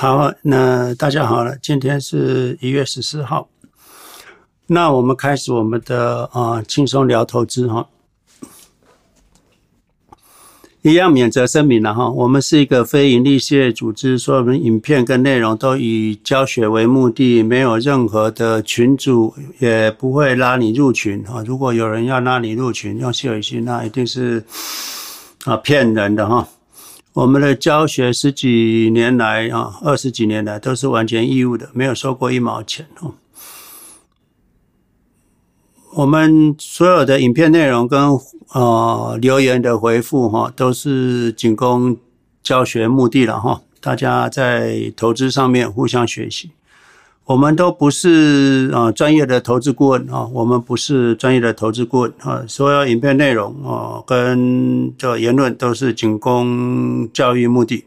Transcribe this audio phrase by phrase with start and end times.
[0.00, 3.50] 好，那大家好了，今天是一月十四号，
[4.66, 7.86] 那我们开始我们的啊轻松聊投资哈。
[10.80, 21.44] 一样免责声明了哈，我们是一个非营利事业组织，所以我们影片跟内容都以教学为目的，没有任何的群组，也不会拉你入群哈。
[21.46, 24.42] 如果有人要拉你入群用谢伟信，那一定是
[25.44, 26.48] 啊骗人的哈。
[27.12, 33.14] 我们的教学十几年来啊，二十几年来都是完全义务的，没有收过一毛钱哦。
[35.94, 38.16] 我们所有的影片内容跟
[38.52, 41.96] 呃留言的回复哈，都是仅供
[42.44, 43.60] 教学目的了哈。
[43.80, 46.52] 大家在投资上面互相学习，
[47.30, 52.42] 我们都不是啊专业的投资顾问啊，我们不是专业的投资顾问啊。
[52.48, 57.84] 所有影片内容啊跟这言论都是仅供教育目的，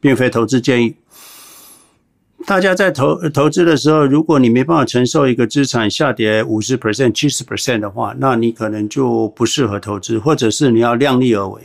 [0.00, 0.94] 并非投资建议。
[2.46, 11.60] 大家在投投资的时候，如果你没办法承受一个资产下跌五十 percent、七十 percent 的话，那你可能就不适合投资，或者是你要量力而为。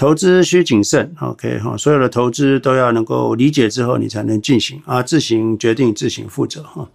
[0.00, 6.88] 投资需谨慎，OK 哈，所有的投资都要能够理解之后，你才能进行啊，自行决定，自行负责哈。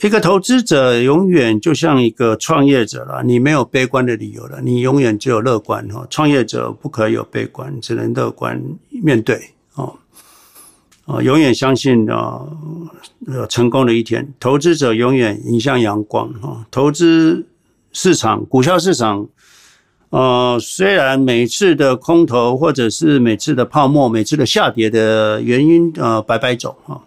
[0.00, 6.06] 一个投资者永远就像一个创业者了，你没有悲观的理由了，你永远只有乐观哈。
[6.08, 9.92] 创业者不可以有悲观，只能乐观面对啊
[11.04, 12.48] 啊，永远相信啊
[13.50, 14.32] 成功的一天。
[14.40, 16.66] 投资者永远迎向阳光哈。
[16.70, 17.46] 投资
[17.92, 19.28] 市场、股票市场，
[20.10, 27.00] 呃，虽然每次的空头或者是每次的泡沫、每次的下跌的原因呃百百种啊，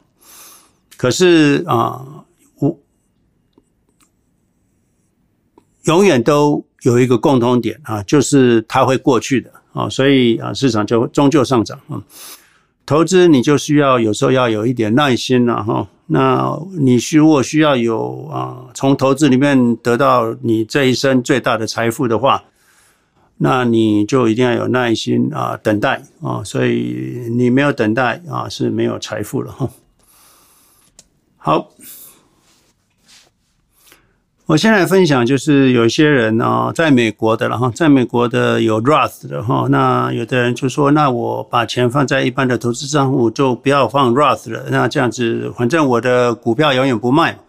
[0.98, 2.02] 可是啊。
[2.58, 2.80] 我
[5.84, 12.02] 永远都有一个共通点啊，就是它会过去的啊，所以啊，市场就终究上涨啊。
[12.86, 15.88] 投资你就需要有时候要有一点耐心了哈。
[16.08, 22.44] 那你如果需要有啊，从投资里面得到你这一生最大的财富的话，
[23.38, 26.44] 那你就一定要有耐心啊，等待啊。
[26.44, 29.70] 所以你没有等待啊，是没有财富了哈。
[31.38, 31.72] 好。
[34.48, 47.40] 我先来分享，就是有一些人呢，在美国的，然后在美国的有 Roth 的哈，那有的人就说，那我把钱放在一般的投资账户，就不要放 Roth 了，那这样子，反正我的股票永远不卖，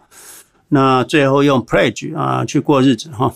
[0.69, 3.31] 那最后用 Pledge 啊去过日子哈。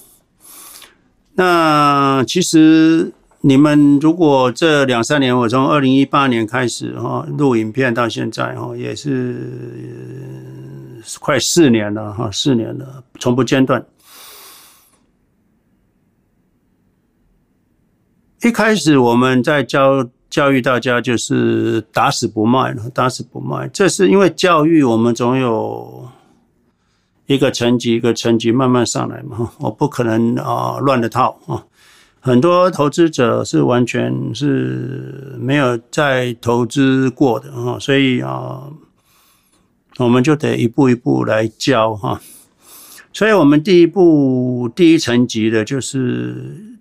[1.36, 10.51] 那其实你们如果这两三年，我从二零一八年开始哈录影片到现在哈，也是。
[11.20, 13.86] 快四年了哈，四年了，从不间断。
[18.44, 23.68] 一开始我们在教教育大家，就是打死不卖了，打死不卖。
[23.68, 26.10] 这是因为教育我们总有
[27.28, 31.64] 一个层级一个层级慢慢上来嘛，我不可能啊乱了套啊。
[32.20, 38.64] 很多投资者是完全是没有在投资过的啊，所以啊。
[40.04, 42.20] 我们就得一步一步来教哈，
[43.14, 46.80] 所以我们第一步第一层级的就是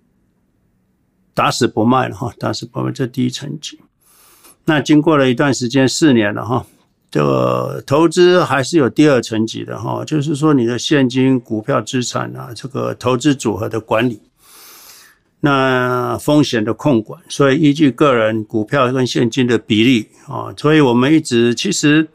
[1.33, 3.79] 打死不卖了哈，打死不卖这第一层级。
[4.65, 6.65] 那经过了一段时间，四年了哈，
[7.11, 14.19] 这个投资还是有第二层级的哈，就是说你的现金、股票、资产啊，这个投资组合的管理，
[15.41, 22.07] 那风险的控管，所以依据个人股票跟现金的比例啊，所以我们一直其实。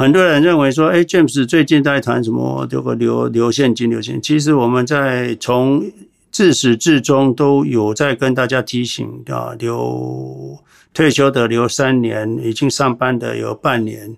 [0.00, 4.22] 很多人认为说，哎，James 最近在谈什么这个留留现金、留现金。
[4.22, 5.92] 其实我们在从
[6.30, 10.58] 自始至终都有在跟大家提醒啊，留
[10.94, 14.16] 退休的留三年，已经上班的有半年。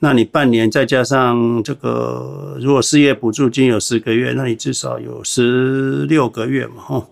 [0.00, 7.06] 那你半年再加上这个，如果失业补助金有十个月，那你至少有十六个月嘛，哈。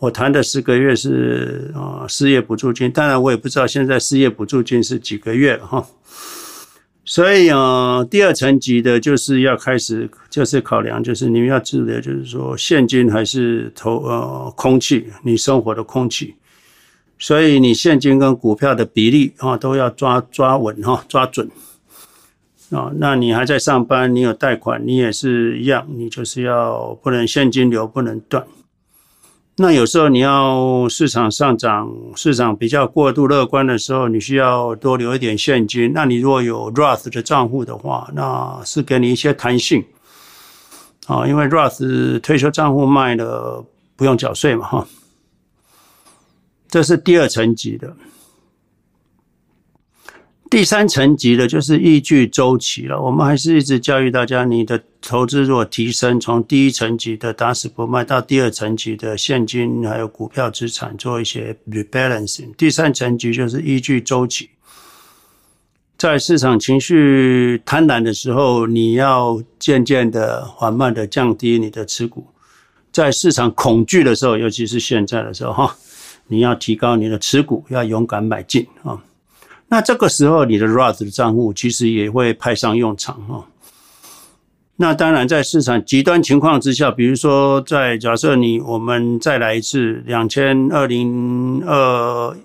[0.00, 5.86] 我谈的十个月是啊失业补助金，当然我也不知道现在失业补助金是几个月，哈。
[7.08, 16.34] 所以啊，第二层级的就是要开始，就是考量，就是你们要知的，就是说现金还是投呃空气，你生活的空气。
[17.16, 21.48] 所以你现金跟股票的比例啊，都要抓抓稳哈，抓准
[22.70, 22.90] 啊。
[22.96, 28.44] 那你还在上班，你有贷款，你也是一样，你就是要不能现金流不能断。
[29.58, 35.90] 那有时候你要市场上涨，市场比较过度乐观的时候，你需要多留一点现金。
[35.94, 39.82] 那你如果有 Roth 的账户的话，那是给你一些弹性
[41.06, 43.64] 啊，因为 Roth 退休账户卖了
[43.96, 44.86] 不用缴税嘛，哈。
[46.68, 47.96] 这是第二层级的。
[50.48, 53.00] 第三层级的就是依据周期了。
[53.00, 62.54] 我们还是一直教育大家，你的投资如果提升，从第一层级的打死不卖到第二层级的现金还有股票资产做一些 rebalancing。
[62.56, 64.50] 第三层级就是依据周期，
[65.98, 72.22] 在市场情绪贪婪的时候，你要渐渐的、缓慢的降低你的持股；
[72.92, 75.76] 在市场恐惧的时候，尤其是现在的时候，哈，
[76.28, 79.02] 你要提高你的持股，要勇敢买进啊。
[79.68, 83.46] 那这个时候，你的 Roth 的账户其实也会派上用场哈。
[84.76, 92.36] 那当然，在市场极端情况之下，比如说在假设你我们再来一次两千二零二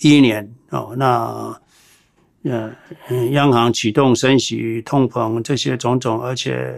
[0.00, 1.60] 一年哦，那。
[2.44, 2.72] 呃，
[3.32, 6.74] 央行启动升息、通膨这些种种，而且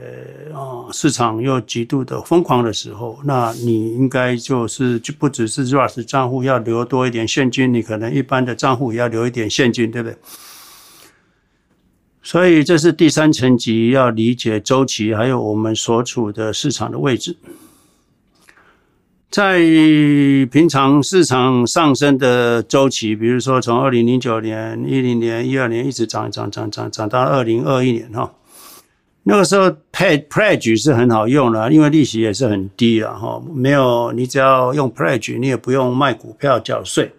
[0.55, 10.17] 啊，市场又极度的疯狂的时候，那你应该就是就不只是 Roth 账户要留多一点现金，你可能一般的账户也要留一点现金，对不对？
[12.23, 17.37] 所以这是第三层级要理解周期，还有我们所处的市场的位置。
[19.31, 19.61] 在
[20.51, 28.33] 平常市场上升的周期，比如说从二零零九年、一零年、一二年一直涨涨涨涨涨到二零二一年哈，
[29.23, 37.13] 那个时候 pledge 是很好用的，因为利息也是很低了哈，没有你只要用 pledge，你也不用卖股票缴税。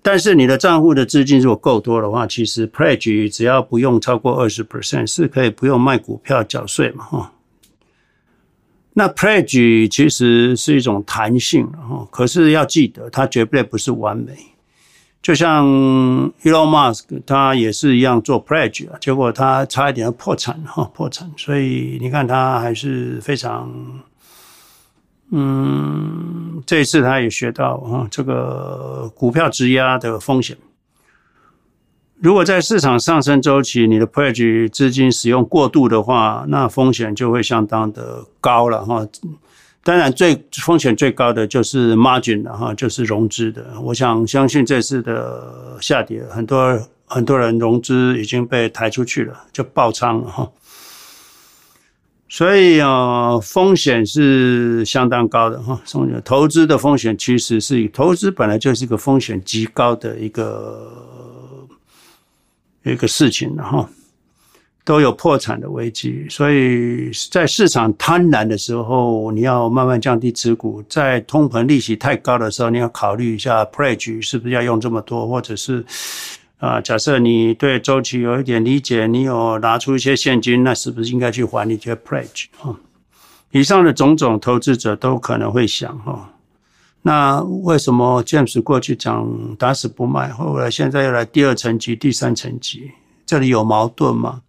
[0.00, 7.32] 但是你的账户的资金如果够多的话，其实 pledge 只要不用超过二十 percent，是可以不用卖股票缴税嘛哈。
[8.98, 14.32] 那 pledge 其实是一种弹性哈，可是要记得，它绝对不是完美。
[15.20, 15.66] 就像
[16.42, 21.30] Elon Musk，他也是一样做 pledge 啊，结果他差一点要破产哈，破产。
[21.36, 23.70] 所以你看他还是非常，
[25.30, 30.56] 嗯，这一次他也学到哈，这个股票质押的风险。
[32.18, 39.06] 如果在市场上升周期，你的 pledge 资金使用过度的话，那风险就会相当的高了哈。
[39.84, 43.66] 当然，最风险最高的就是 margin 了哈，就是融资的。
[43.82, 50.50] 我想相信这次的下跌，很多很多人融资已经被抬出去了，就爆仓了哈。
[52.30, 55.78] 所以啊，风险是相当高的哈。
[56.24, 60.90] 投资的风险其实是投资本来就是一个风险极高的一个。
[62.92, 63.88] 一个事情了哈，
[64.84, 75.84] 都有破产的危机，所以在市场贪婪的时候，你要慢慢降低持股；在通膨利息太高的时候，你要考虑一下 pledge 是不是要用这么多，或者是
[76.58, 82.74] 啊，假设你对周期有一点理解，你有拿出一些现金，那是不是应该去还一些 pledge 啊？
[83.50, 86.32] 以上的种种，投资者都可能会想哈。
[87.02, 89.28] 那为什么 James 过去讲
[89.58, 92.90] 打死不卖，后来现在又来第二层级、第三层级，
[93.24, 94.40] 这里有矛盾吗？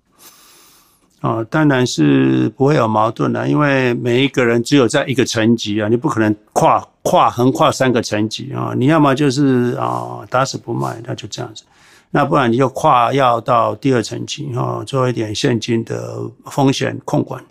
[1.21, 11.63] 啊，当然是不会有矛盾的，因为每一个人只有在一个层级啊，你不可能跨跨横跨三个层级啊，你要么就是啊打死不卖，那就这样子，
[12.11, 17.43] 那不然你就跨要到第二层级啊，做一点现金的风险控管。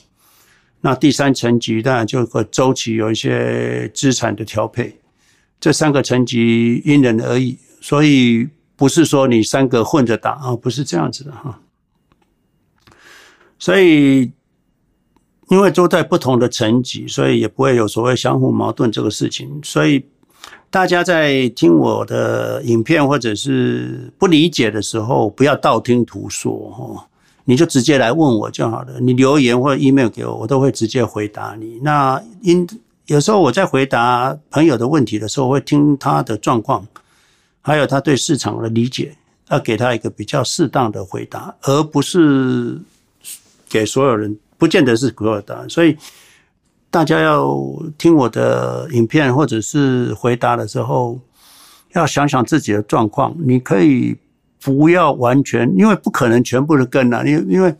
[0.80, 4.96] 那第三层级当然就和周期有一些资产的调配，
[5.58, 11.60] 这三个层级因人而异，所以不是说你三个混着打啊，不是这样子的哈。
[13.58, 14.30] 所以
[15.48, 19.60] 因为都在不同的层级，所以也不会有所谓相互矛盾这个事情。
[19.64, 20.04] 所以
[20.70, 27.08] 大家在听我的影片或者是不理解的时候，不要道听途说哈。
[27.48, 31.78] 你就直接来问我就好了，你留言或者 email 给我，我都会直接回答你。
[31.80, 32.66] 那因
[33.06, 36.84] 有时候我在回答朋友的问题的时候，我会听他的状况，
[37.62, 39.16] 还有他对市场的理解，
[39.48, 42.76] 要给他一个比较适当的回答，而不是
[43.68, 45.70] 给所有人，不见得是所有答案。
[45.70, 45.96] 所以
[46.90, 47.56] 大家要
[47.96, 51.16] 听我的影片或者是回答的时候，
[51.94, 54.16] 要想想自己的状况，你可以。
[54.66, 57.72] 不要完全，因为不可能全部的跟啊，因因为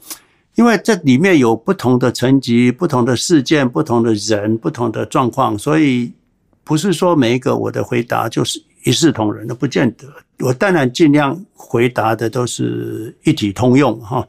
[0.54, 6.12] 因为这里面有不同的层级、不同的事件、不同的人、不同的状况，所以
[6.62, 10.06] 不是说每一个我的回答就是一视同仁的，不见得。
[10.46, 14.24] 我当然尽量回答的都是一体通用哈。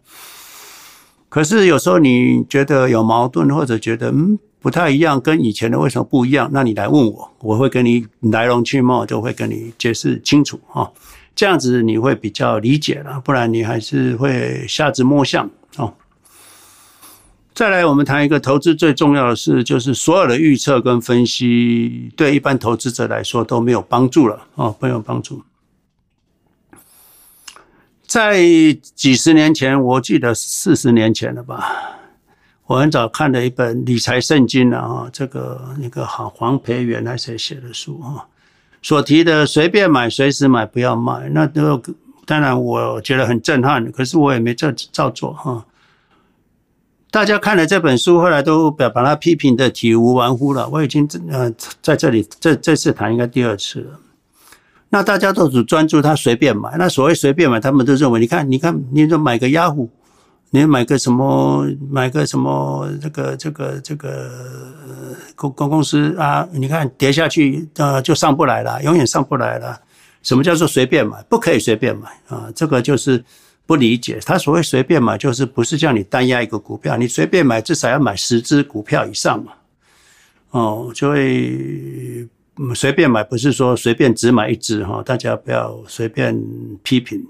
[1.29, 6.49] 可是有时候你觉得有矛盾，或者觉得嗯不太一样，跟以前的为什么不一样？
[6.51, 10.91] 那你来问我，我会跟你来龙去脉，就会跟你解释清楚哈。
[11.37, 15.93] 这样子你会比较理解了，不然你还是会瞎子摸象哦。
[17.53, 25.43] 再来，我们谈一个投资最重要的事，就是所有的预测跟分析对一般投资者来说都没有帮助了哦，没有帮助。
[28.07, 28.41] 在
[28.95, 31.99] 几十年前，我记得四十年前了吧，
[32.65, 38.25] 我很早看了一本理财圣经啊，这个那个好黄培元还谁写的书啊，
[38.87, 41.27] 所提的随便买，随时买，不要卖。
[41.33, 41.77] 那都
[42.25, 45.65] 当然我觉得很震撼，可是我也没这照做哈。
[47.11, 50.69] 大家看了这本书，后来都把把它批评的体无完肤了。
[50.69, 53.99] 我已经呃在这里这这次谈应该第二次了。
[54.87, 59.89] 那大家都只专注他随便买，那所谓随便买，他们都认为你看你看，你就买个雅虎，
[60.49, 64.31] 你买个什么买个什么这个这个这个
[65.35, 69.79] 公公公司啊，你看跌下去呃就上不来了，永远上不来了。
[70.23, 71.21] 什么叫做随便买？
[71.29, 73.23] 不可以随便买啊，这个就是。
[73.67, 79.51] 不理解，他所谓随便买，就是不是叫你单押一个股票，你随便买，至少要买十只股票以上嘛。
[80.51, 82.25] 哦，就会
[82.73, 86.41] 随便买，不是说随便只买一只哈，大家不要随便
[86.81, 87.21] 批评。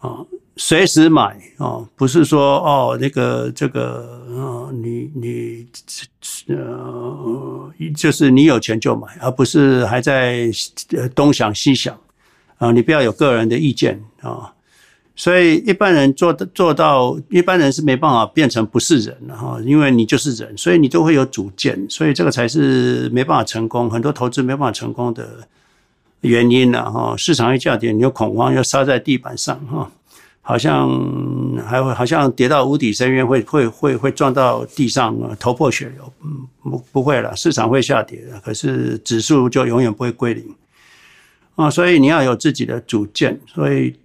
[0.00, 5.66] 哦，随时买哦，不是说哦那个这个哦，你你
[6.48, 10.48] 呃，就是你有钱就买，而不是还在
[11.14, 11.98] 东想西想
[12.58, 14.52] 啊，你不要有个人的意见啊。
[15.16, 25.46] 所以一般人做做到，一般人是没办法变成不是人的哈，因为你就是人，所以你都会有主见，所以这个才是没办法成功，很多投资没办法成功的
[26.22, 27.16] 原因了哈。
[27.16, 29.88] 市场一下跌，你就恐慌，要杀在地板上哈，
[30.44, 30.88] 好像
[31.66, 36.12] 还会好像跌到无底深渊，会会会会撞到地上，头破血流。
[36.22, 40.54] 嗯，不不会了，市场会下跌的，可是指数就永远不会归零
[41.56, 41.68] 啊。
[41.68, 43.96] 所以你要有自己的主见，所以。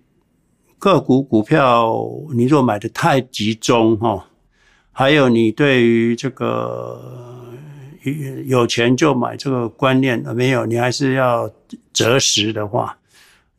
[0.81, 1.93] 个股股票，
[2.34, 4.25] 你若买的太集中哈，
[4.93, 6.98] 还有你对于这个
[8.46, 11.51] 有钱就买这个观念没有，你还是要
[11.91, 12.98] 择时的话，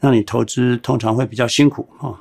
[0.00, 2.18] 那你投资通常会比较辛苦哈。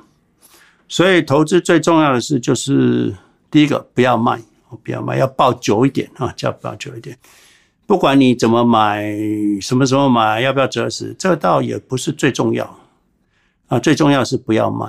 [0.90, 3.14] 所以投资最重要的是，就是
[3.48, 4.40] 第一个不要卖，
[4.82, 7.16] 不要卖，要抱久一点啊，叫抱久一点。
[7.86, 9.04] 不管你怎么买，
[9.60, 12.78] 什么时候买，要不要择时，这倒也不是最重要。
[13.68, 14.84] 啊，最重要是不要卖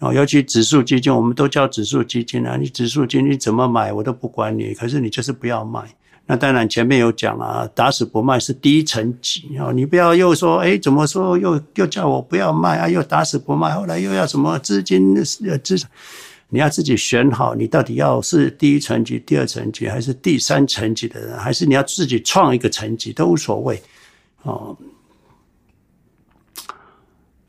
[0.00, 0.12] 啊！
[0.12, 2.56] 尤其指数基金，我们都叫指数基金啊。
[2.56, 4.74] 你指数基金怎么买，我都不管你。
[4.74, 5.80] 可是你就是不要卖。
[6.26, 9.70] 那当然前面有讲啊，打死不卖是第一层级啊。
[9.72, 12.88] 你不要又说，哎，怎么说又又叫我不要卖啊？
[12.88, 15.14] 又打死不卖，后来又要什么资金
[15.46, 15.90] 呃资产？
[16.48, 23.82] 你要自己选好，你到底要是第一层级、第二层级，还是第三层级的人，还是你要自己创一个层级都无所谓
[24.42, 24.76] 哦。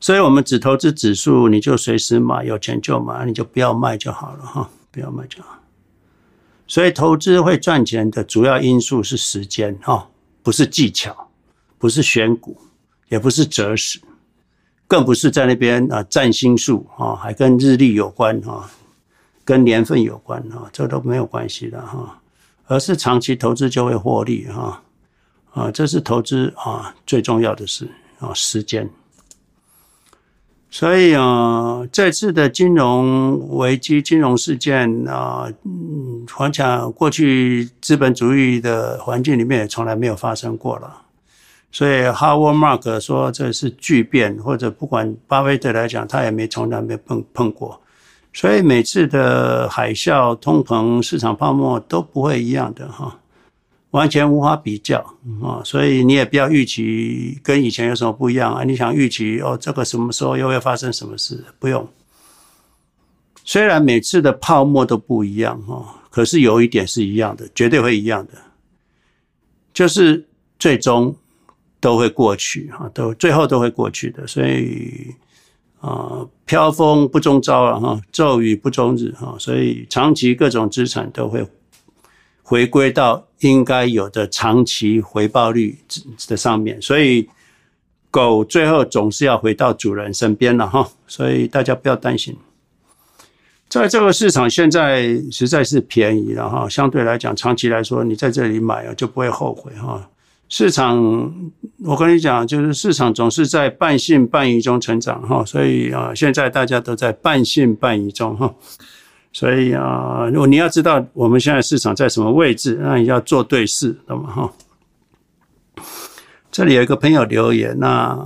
[0.00, 5.56] 所以，我们只投资指数，你就随时买，有钱就买，你就不要卖就好了哈，不要卖就好。
[6.68, 10.08] 所以，投资会赚钱的主要因素是时间哈，
[10.42, 11.28] 不是技巧，
[11.78, 12.56] 不是选股，
[13.08, 14.00] 也不是择时，
[14.88, 18.68] 更不是在那边啊占星术啊，还跟日历有关哈，
[19.44, 22.20] 跟年份有关哈，这都没有关系的哈，
[22.66, 24.82] 而是长期投资就会获利哈，
[25.52, 28.90] 啊，这是投资啊最重要的事啊，时间。
[30.68, 41.02] 所以啊，这次的金融危机、金融事件啊，嗯，我想过去资本主义的环境里面也从来没有发生过了。
[41.72, 47.80] 所以 Howard Mark 说这是巨变，或者不管巴菲特来讲，他也没从来没碰碰过。
[48.32, 53.18] 所以每次的海啸、通膨、市场泡沫都不会一样的哈。
[53.90, 54.98] 完全无法比较
[55.42, 58.64] 啊，所以你也不要预期跟以前有什么不一样啊。
[58.64, 61.44] 你想预期哦，这个什么时候又会发生什么事？
[61.58, 61.88] 不用。
[63.44, 68.32] 虽然每次的泡沫都不一样哈，可是有一点是一样的，绝对会一样的，
[69.72, 70.26] 就是
[70.58, 71.16] 最终
[71.80, 74.26] 都会过去哈，都最后都会过去的。
[74.26, 75.14] 所以
[75.80, 81.46] 啊，飘风不终朝了哈，骤雨不终日哈，所以长期各种资产都会。
[82.48, 85.76] 回归到应该有的长期回报率
[86.28, 87.28] 的上面，所以
[88.08, 92.36] 狗最后总是要回到主人身边了哈，所以大家不要担心。
[93.68, 100.08] 在这个市场现在实在是便宜了哈，相对来讲，长期来说你在这里买啊就不会后悔哈。
[100.48, 101.34] 市场
[101.82, 108.54] 我跟你讲，就是市场总是在半信半疑中成长哈，所以啊，现在大家都在半信半疑中哈。
[109.36, 114.30] 所以啊，如果你要知道我们现在市场在什么位置，那你要做对事，懂吗？
[114.30, 114.52] 哈。
[116.50, 118.18] 这里有一个朋友留言，那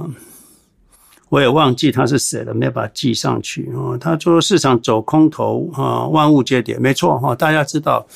[1.28, 3.98] 我也忘记他是谁了，没有把它记上去哦。
[4.00, 7.34] 他说市场走空头啊，万物皆跌，没错哈。
[7.34, 8.06] 大家知道，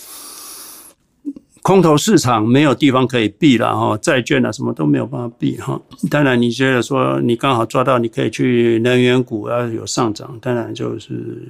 [1.62, 5.80] 空头市场没有地方可以避了哈，债券啊什么都没有办法避哈。
[6.08, 11.40] 当然，你觉得说你刚好抓到，你可以去能源股要有上涨，当然就是，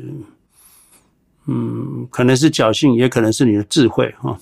[1.47, 4.39] 嗯，可能是侥幸，也可能是你的智慧哈。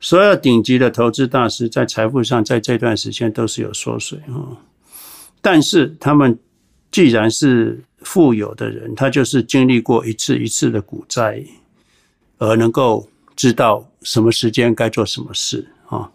[0.00, 4.56] 所有顶级的投资大师在财富上，在这段时间都是有缩水哈。
[5.42, 6.38] 但是他们
[6.90, 11.44] 既然是富有的人，他就是经历过一次一次的股灾，
[12.38, 16.10] 而能够知道什么时间该做什么事啊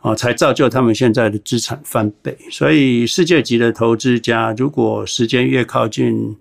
[0.00, 2.36] 啊，才造就他们现在的资产翻倍。
[2.50, 6.36] 所以世界级的投资家，如果时间越靠近，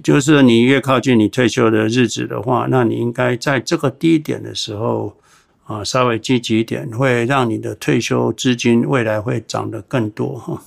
[0.00, 5.16] 就是你越靠近你退休的日子的话，那你应该在这个低点的时候
[5.64, 10.62] 啊，稍微积极一点，会让你的退休资金未来会涨得更多哈。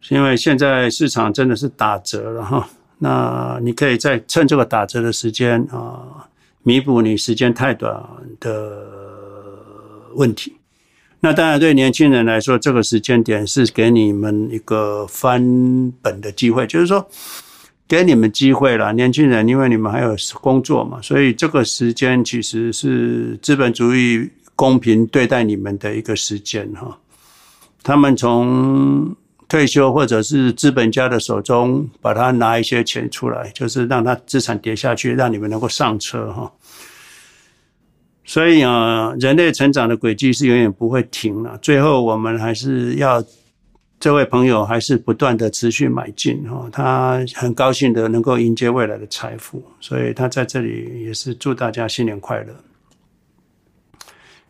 [0.00, 6.28] 是因为现在市场真的是打折了哈，那你可以再趁这个打折的时间啊，
[6.62, 8.02] 弥补你时间太短
[8.40, 8.86] 的
[10.14, 10.56] 问题。
[11.20, 17.08] 那当然，对年轻人来说，这个时间点是给你们一个翻本的机会，就是说
[17.92, 18.90] 给你们机会了。
[18.94, 26.98] 年轻人，因为你们还有工作嘛，所以这个时间其实是资本主义公平对待你们的一个时间哈。
[27.82, 29.14] 他们从
[29.46, 36.50] 退休或者是资本家的手中，把它拿一些钱出来，就是让他资产跌下去，让你们能够上车哈。
[38.24, 41.58] 所以啊，人类成长的轨迹是永远不会停了。
[41.60, 43.22] 最后，我们还是要
[44.02, 46.68] 这位朋友还是不断的持续买进哈。
[46.72, 52.52] 他很高兴的能够迎接未来的财富，所以他在这里也是祝大家新年快乐。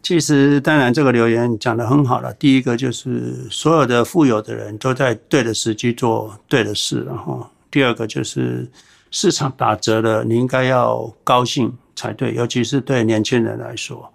[0.02, 2.32] 其实，当然，这个留言讲得很好了。
[2.32, 8.66] 第一个就是所有的富有的人都在对的时机做对的事，然后第二个就是
[9.10, 14.10] 市场打折了，你应该要高兴才对，尤其是对年轻人来说。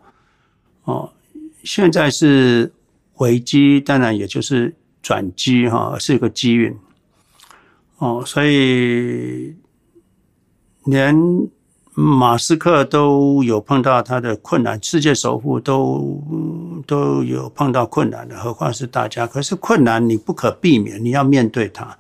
[0.86, 1.14] 哦，
[1.64, 2.74] 现在是
[3.18, 6.78] 危机，当然也就是转机哈，是一个机运。
[7.98, 9.56] 哦，所以
[10.86, 11.48] 连。
[12.00, 16.24] 马斯克都有碰到他的困难，世界首富都
[16.86, 19.26] 都有碰到困难的，何况是大家？
[19.26, 21.98] 可是困难你不可避免，你要面对它。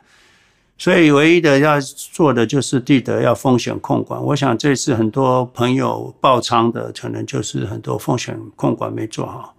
[0.77, 4.23] 所以唯一的要做的就是记得要风险控管。
[4.23, 9.55] 我想这次很多朋友爆仓的，可能就是很多风险控管没做好。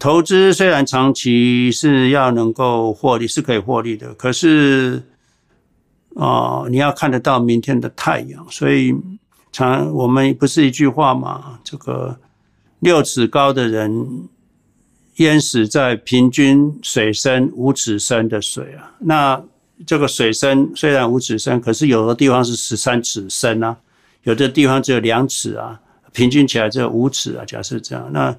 [0.00, 5.04] 投资虽然长期是要能够获利，是可以获利的，可是
[6.16, 8.92] 啊，你要看得到明天的太阳，所以。
[9.52, 11.58] 常我们不是一句话嘛？
[11.64, 12.16] 这个
[12.78, 14.28] 六尺高的人
[15.16, 18.94] 淹死在平均水深五尺深的水啊。
[19.00, 19.42] 那
[19.84, 23.76] 这个水深虽然五尺深，可是有的地方是十三尺深啊，
[24.22, 25.80] 有的地方只有两尺啊，
[26.12, 27.44] 平均起来只有五尺啊。
[27.44, 28.32] 假设这样，那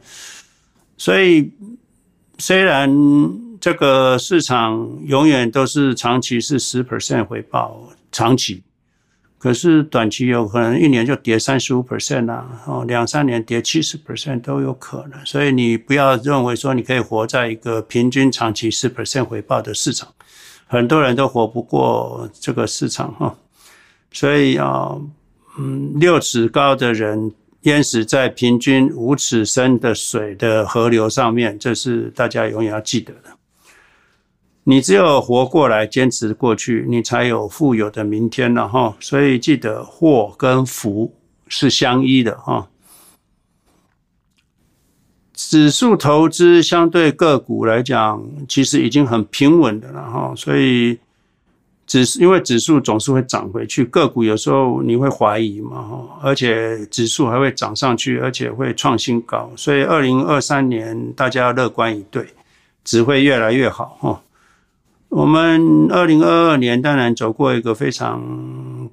[1.01, 1.51] 所以
[2.37, 2.87] 虽然
[3.59, 8.61] 这个市场永远都是长期是十 percent 回报，长期。
[9.39, 20.07] 可是短期有可能一年就跌三十五 percent 啊，哦，两三年跌七十 percent 都有可能，所以你不要认为说你可以活在一个平均长期十 percent 回报的市场，
[20.67, 23.35] 很多人都活不过这个市场哈。
[24.11, 24.95] 所以啊，
[25.57, 27.31] 嗯，六尺高的人
[27.61, 33.31] 淹死在平均五尺深的水的河流上面，这是大家永远要记得的。
[34.63, 38.95] 你只有活过来，坚持过去，你才有富有的明天了哈。
[38.99, 41.15] 所以记得祸跟福
[41.47, 42.67] 是相依的哈。
[45.33, 50.33] 指数投资相对个股来讲，其实已经很平稳的了哈。
[50.35, 50.99] 所以
[51.91, 56.07] 指因为指数总是会涨回去，个股有时候你会怀疑嘛。
[56.21, 59.51] 而且指数还会涨上去，而且会创新高。
[59.57, 62.27] 所以二零二三年大家乐观以对，
[62.85, 64.21] 只会越来越好哈。
[65.09, 68.89] 我们二零二二年当然走过一个非常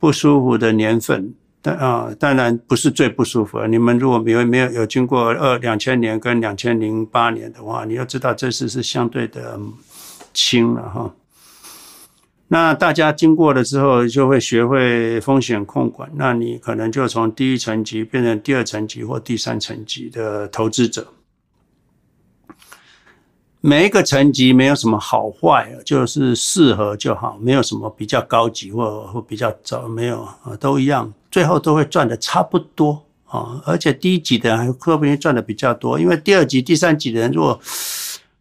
[0.00, 3.64] 不舒服的年份，但啊，当然不是最不舒服。
[3.68, 9.60] 你们如果没有没有有经过二两千年跟两千零八年的话，你要知道这次是相对的
[10.34, 11.14] 轻了哈。
[12.52, 21.06] 那大家经过了之后，就会学会风险控管，那你可能就从第一层级变成第二层级或第三层级的投资者。
[23.62, 30.28] 每一个层级没有什么好坏，就是适合就好，没有什么比较高级或或比较早，没有，
[30.60, 33.62] 都一样，最后都会赚的差不多啊。
[33.64, 37.58] 而且低级的人还说不定赚的比较多，因为第二级、第三级的人如果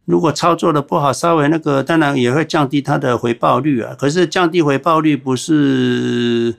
[0.06, 3.96] 如果操作的不好，稍微那个当然也会降低它的回报率啊。
[3.98, 6.56] 可是降低回报率不是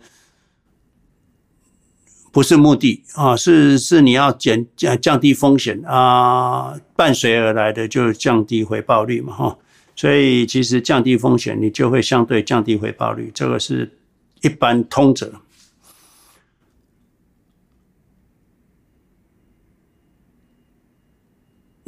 [2.30, 9.58] 不是目的啊，是是你要减降降低风险啊，伴随而来的就是降低回报率嘛哈。
[9.94, 13.90] 所以其实降低风险，你就会相对降低回报率，这个是
[14.40, 15.30] 一般通则。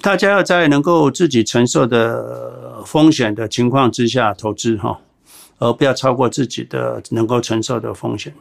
[0.05, 5.01] 大家要在能够自己承受的风险的情况之下投资哈，
[5.57, 8.35] 而不要超过自己的能够承受的风险。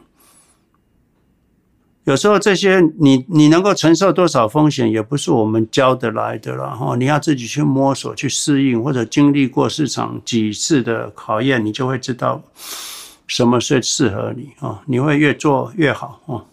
[2.04, 6.96] 有时候这些你你能够承受多少风险，也不是我们教得来的了哈。
[6.96, 12.42] 你要自己去摸索、去适应，或者经历过市场几次的考验，你就会知道
[13.26, 14.82] 什么是适合你啊。
[14.84, 16.44] 你会越做越好啊。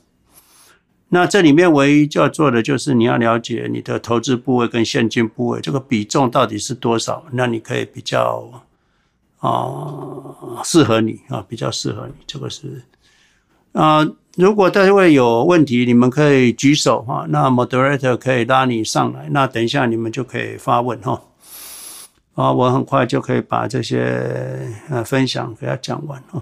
[1.13, 8.63] 那这里面唯一就要做的就是你要了解你的投资部位跟现金部位这个比重到底是多少，那你可以比较
[9.39, 12.13] 啊适合你啊，比较适合你。
[12.25, 12.83] 这个是
[13.73, 21.21] 啊，如果待会有问题，你们可以举手哈，那 moderator 可以拉你上来，那等一下你们就可以发问哈。
[22.35, 26.41] 啊，我很快就可以把这些呃分享给他讲完哈。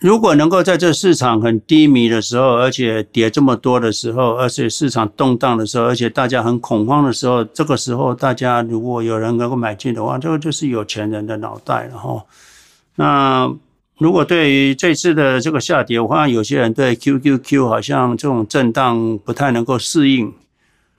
[0.00, 12.24] 如果能够在这市场很低迷的时候，而且跌这么多的时候，而且市场动荡的时候，而且大家很恐慌的时候，这个时候大家如果有人能够买进的话，这个就是有钱人的脑袋了哈。
[12.94, 13.54] 那
[13.98, 20.32] 如果对于这次的这个下跌，我发现有些人对 QQQ 好像这种震荡不太能够适应，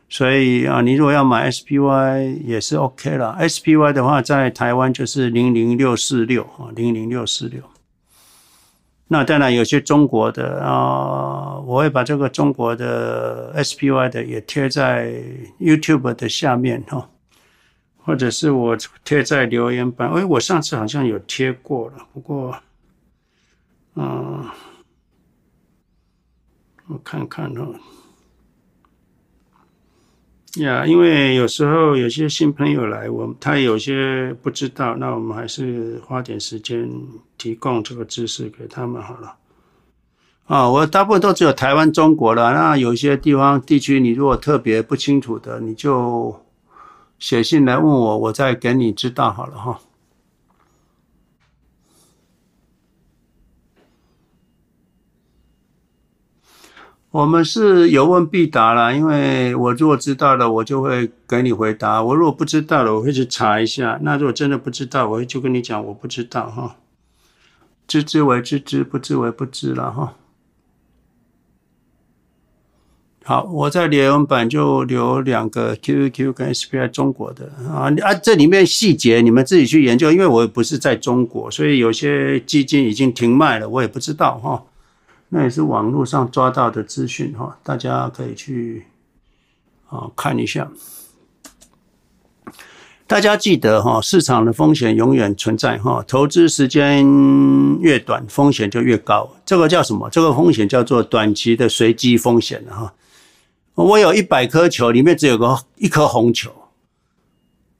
[0.09, 3.35] 所以啊，你如果要买 SPY 也是 OK 了。
[3.39, 7.63] SPY 的话，在台湾就是零零六四六啊，零零六四六。
[9.13, 15.21] 那当然有些中国的啊，我会把这个中国的 SPY 的也贴在
[15.60, 17.10] YouTube 的下面哈，
[18.06, 20.10] 或者是我贴在留言板。
[20.12, 22.58] 哎，我上次好像有贴过了，不过，
[23.95, 24.45] 嗯，
[26.88, 27.76] 我看看哦。
[30.57, 36.91] 呀，因为有时候有些新朋友来，我他有些不知道，那我们还是花点时间
[37.37, 39.35] 提供这个知识给他们好了。
[40.47, 42.51] 啊，我大部分都只有台湾、中国了。
[42.51, 46.35] 那有些地方地区，你如果特别不清楚的，你就
[47.17, 49.79] 写信来问我，我再给你知道好了哈。
[57.12, 64.00] 我们是有问必答啦，因为我如果知道了，我就会给你回答；我如果不知道了，我会去查一下。
[64.02, 66.78] 那如果真的不知道，我就跟你讲我不知道哈。
[67.86, 70.13] 知之为知之，不知为不知了哈。
[73.26, 84.63] 好，我在留言板就留两个 QQQ 跟 SPY 中国的啊啊，这里面细节你们自己去研究，因为我也不是在中国，所以有些基金已经停卖了，我也不知道哈。
[85.33, 88.85] 那也是网络上抓到的资讯哈，大家可以去
[89.87, 90.69] 啊看一下。
[93.07, 97.05] 大家记得哈，市场的风险永远存在哈，投资时间
[97.79, 99.29] 越短，风险就越高。
[99.45, 100.09] 这个叫什么？
[100.09, 102.93] 这个风险叫做短期的随机风险哈。
[103.75, 106.51] 我有一百颗球，里面只有个一颗红球。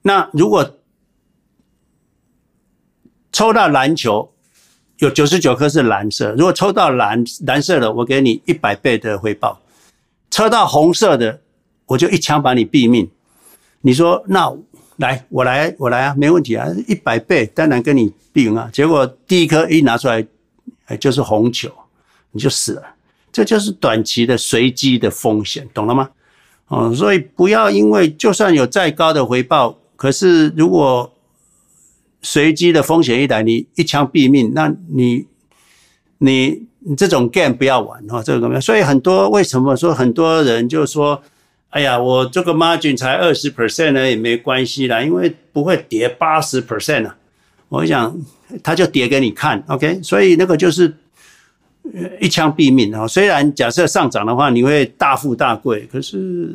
[0.02, 0.78] 那如果
[3.30, 4.31] 抽到蓝球，
[4.98, 9.58] 有九十九颗是蓝色，如果抽到蓝蓝色的，我给你一百倍的回报；
[10.30, 11.40] 抽到红色的，
[11.86, 13.10] 我就一枪把你毙命。
[13.80, 14.52] 你说那
[14.96, 18.70] 来，我来，我来啊，没问题啊，一百倍当然跟你毙啊。
[18.72, 20.24] 结果第一颗一拿出来，
[20.86, 21.68] 哎，就是红球，
[22.30, 22.82] 你就死了。
[23.32, 26.10] 这就是短期的随机的风险，懂了吗？
[26.68, 31.12] 哦，所以不要因为就算有再高的回报，可是如果
[32.22, 35.26] 随机的风险一来，你一枪毙命，那你
[36.18, 38.60] 你你这种 game 不要玩哈，这个没有。
[38.60, 41.20] 所以很多为什么说很多人就说，
[41.70, 47.16] 哎呀，我这个 margin 才二十 percent 呢，也没关系啦，因为不会跌八十 percent 啊。
[47.68, 48.16] 我想
[48.62, 50.00] 他就跌给你看，OK？
[50.00, 50.94] 所以那个就是
[52.20, 53.04] 一枪毙命啊。
[53.08, 56.54] 虽然假设上涨的话，你会大富大贵，可是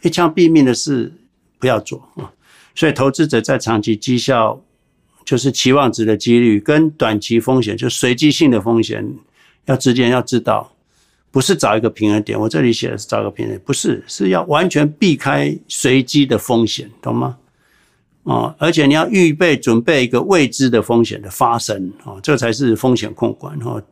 [0.00, 1.12] 一枪毙命的事
[1.58, 2.32] 不要做啊。
[2.74, 4.58] 所以投资者在长期绩效。
[5.26, 9.04] 就是期望值的几率跟短期风险，就随机性的风险，
[9.66, 10.72] 要之间要知道，
[11.32, 12.38] 不是找一个平衡点。
[12.38, 17.36] 我这里写的是找一个平衡点，不是，是要完全避开随机的风险，懂吗？
[18.22, 23.82] 啊，而且你要预备准备一个未知的风险的发生啊，这才是风险控管哈。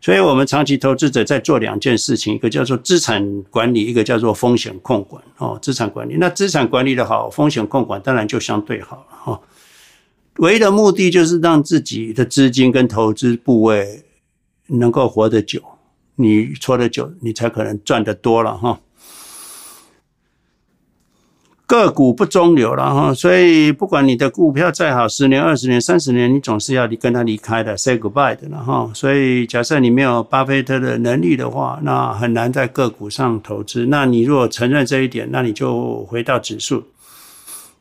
[0.00, 5.58] 所以我们长期投资者在做两件事情，一个叫做资产管理，一个叫做风险控管哦。
[5.60, 9.40] 资产管理，那资产管理的好，风险控管当然就相对好了哈。
[10.38, 14.04] 唯一的目的就是让自己的资金跟投资部位
[14.66, 15.62] 能够活得久，
[16.16, 18.80] 你活得久，你才可能赚得多了哈。
[21.66, 28.88] 个股不中流了哈，所以不管你的股票再好，十年、二十年、三十年，你总是要离跟他离开的，say goodbye 的了哈。
[28.94, 33.86] 所以假设你没有巴菲特的能力的话，那很难在个股上投资。
[33.86, 36.84] 那你如果承认这一点，那你就回到指数。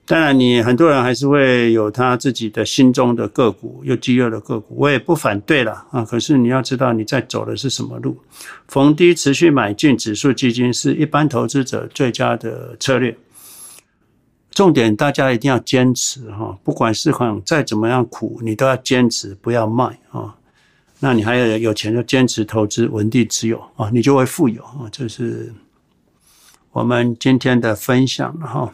[0.08, 6.06] 当然，你很多人还是会有他自己的心中的个股，有绩优的个股，我也不反对了啊。
[6.06, 8.16] 可是你要知道你在走的是什么路，
[8.68, 13.18] 逢低持续买进指数基金是一般投资者最佳的策略。
[14.52, 20.36] 重点，大家一定要坚持哈，不管市况再怎么样苦，你都要坚持，不要卖啊。
[21.00, 24.88] 那你还有有钱就坚持投资，稳定持有啊，你就会富有啊。
[24.92, 25.52] 这是
[26.72, 28.72] 我们今天的分享了哈。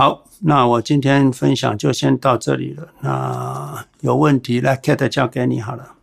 [0.00, 2.88] 好，那我今天分享就先到这里了。
[3.00, 5.94] 那有问题来 Kate 交给你好了。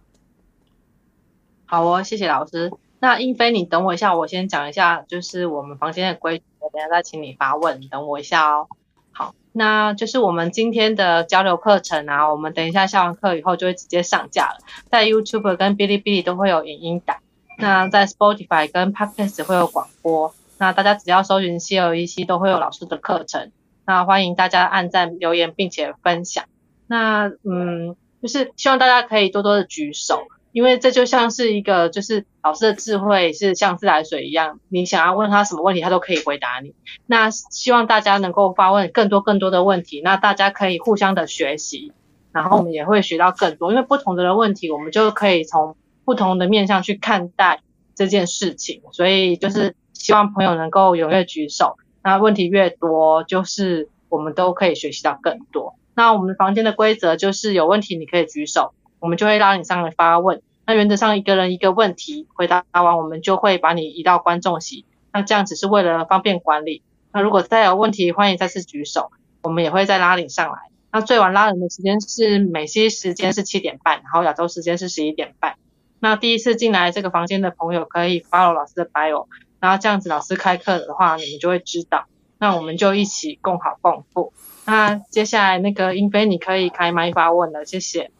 [1.65, 2.71] 好哦，谢谢老师。
[2.99, 6.43] 那英菲，你等我一下，我先讲一下，就是我们房间的规矩。
[6.59, 8.67] 我等下再请你发问，等我一下哦。
[9.11, 14.59] 好，那就是我们今天的交流课程啊，我们等一下下完课以后就会直接上架了，
[14.91, 17.17] 在 YouTube 跟哔哩哔哩都会有影音档，
[17.57, 23.51] 那在 Spotify 跟 Podcast 会有广播，那大家只要搜寻 CLEC 都会有老师的课程，
[23.87, 26.43] 那欢迎大家按赞留言并且分享，
[26.85, 30.27] 那嗯，就是希望大家可以多多的举手。
[30.53, 36.73] 因为这就像是一个，就是老师的智慧是像自来水一样，你想要问他什么问题，他都可以回答你。
[37.05, 41.91] 那希望大家能够发问更多更多的问题，那大家可以互相的学习，
[42.31, 43.71] 然后我们也会学到更多。
[43.71, 47.61] 因为不同的问题，我们就可以从不同的面向去看待
[47.93, 48.81] 这件事情。
[48.93, 55.75] 所以就是希望朋友能够踊跃举手，那问题越多，就是我们都可以学习到更多。
[55.95, 60.41] 那我们房间的规则就是有问题你可以举手，我们就会拉你上来发问。
[60.65, 64.85] 那原则上一个人一个问题回答完，我们就会把你移到观众席。
[65.11, 66.83] 那这样只是为了方便管理。
[67.13, 70.57] 那如果再有问题，欢迎再次举手，我们也会再拉你上来。
[70.91, 75.55] 那最晚拉人的时间是美西时间是七点半，然后亚洲时间是十一点半。
[75.99, 79.25] 那第一次进来这个房间的朋友可以 follow 老师的 bio，
[79.59, 82.05] 然后这样子老师开课的话，你们就会知道。
[82.39, 84.31] 那我们就一起共好共富。
[84.65, 88.11] 那接下来那个英菲，你可以开麦发问了，谢谢。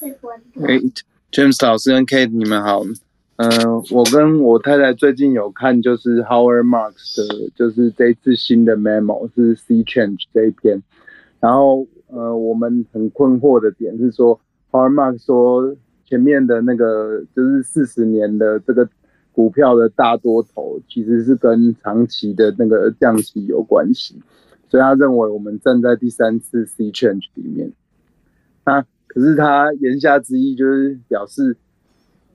[0.00, 0.80] 哎
[1.30, 2.82] ，James 老师跟 Kate，你们好。
[3.36, 10.82] 嗯、呃，我跟我太太最近有看，就是 Howard Marks 的，就是这一次新的 memo 是 Sea Change 这一篇。
[11.40, 15.74] 然后，呃，我们很困惑的点是说，Howard Marks 说
[16.14, 18.88] 前面的那个就是四十年的这个
[19.32, 24.22] 股票的大多头，其实是跟长期的那个降息有关系。
[24.68, 27.72] 所以他认为我们站在第三次 C Change 里面。
[28.64, 31.56] 那可是他言下之意就是表示，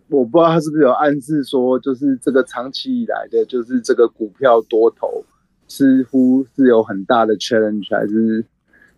[0.09, 5.23] 我不知道他是不是有暗示说，就是这个长期以来的，就是这个股票多头
[5.69, 8.43] 似乎是有很大的 challenge，还是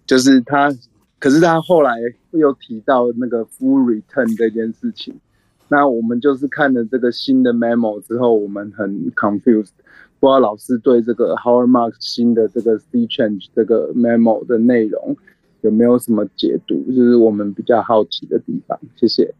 [0.08, 0.76] 就是他？
[1.22, 1.96] 可是他后来
[2.32, 5.16] 又提到那个 full return 这件事情，
[5.70, 9.70] 那我们就是看了这个新的 memo 之后，我们很 confused，
[10.20, 15.16] 不知道老师对这个 Howard Marks 新的这个 Sea Change 这个 memo 的内容。
[15.62, 16.84] 有没有什么解读？
[16.92, 18.80] 就是我们比较好奇的地方。
[18.96, 19.32] 谢谢。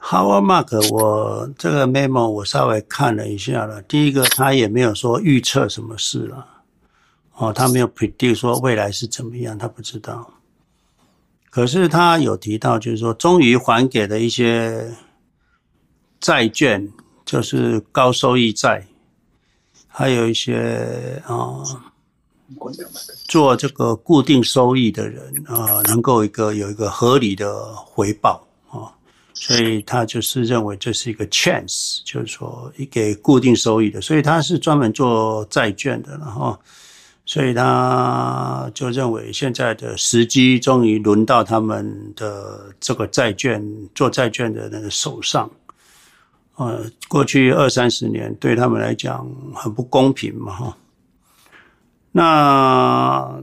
[0.00, 3.80] Howard Mark，我这个 memo 我稍微看了一下了。
[3.82, 6.53] 第一个，他也没有说预测什么事了。
[7.36, 10.30] 哦，他没有 predict 说未来是怎么样，他不知道。
[11.50, 14.92] 可是他有提到，就是说终于还给了一些
[16.20, 16.92] 债券，
[17.24, 18.86] 就是高收益债。
[19.96, 21.62] 还有一些啊，
[23.28, 28.90] 做这个固定收益的人啊，能够一个有一个合理的回报啊，
[29.34, 36.58] 所以他就是认为这是一个 chance，就是说一给固定收益的，所以他是专门做债券的，然后，
[37.26, 45.50] 所以他就认为现在的时机终于轮到他们的这个债券做债券的那个手上。
[46.56, 50.76] 呃，过去二三十年对他们来讲很不公平嘛，哈。
[52.12, 53.42] 那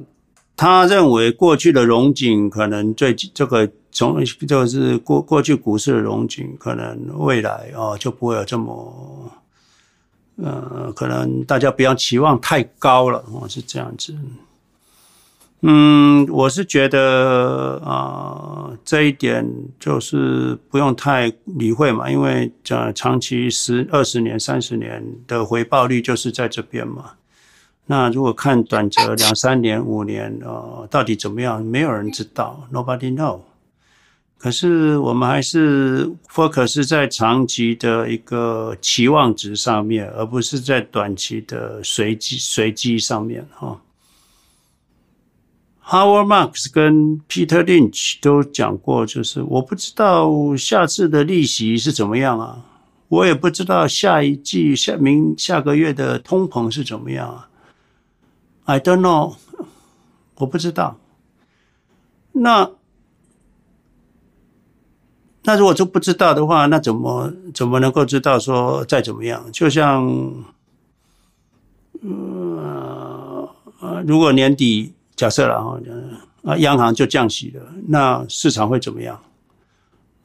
[0.56, 9.30] 他认为过去的荣景可能最这个从就是过过去股市的荣景，可能未来哦就不会有这么，
[10.38, 14.16] 呃，可能大家不要期望太高了我，是这样子。
[15.64, 19.48] 嗯，我是觉得啊、这一点
[19.80, 27.12] 就是不用太理会嘛，因为这长期十二十年、三十年的回报率就是在这边嘛。
[27.86, 31.64] 那如果看短则两三年、五年，呃，到底怎么样？
[31.64, 33.42] 没有人知道，Nobody know。
[34.42, 43.80] 可是我们还是 focus 在长期的一个期望值上面，而不是在短期的随机随机上面哈。
[45.86, 52.66] Howard Marks 跟 Peter Lynch 都讲过，就是我不知道下次的利息是怎么样啊，
[53.10, 57.48] 我也不知道下一季下明下个月的通膨是怎么样啊。
[58.66, 59.36] I don't know，
[60.38, 60.98] 我不知道。
[62.32, 62.72] 那
[65.44, 69.44] 那如果就不知道的话，那怎么怎么能够知道说再怎么样？
[69.52, 70.08] 就像，
[72.02, 73.50] 呃，
[74.06, 74.94] 如果年底。
[75.14, 75.80] 假设了，
[76.44, 79.22] 啊，央行就降息了，那市场会怎么样？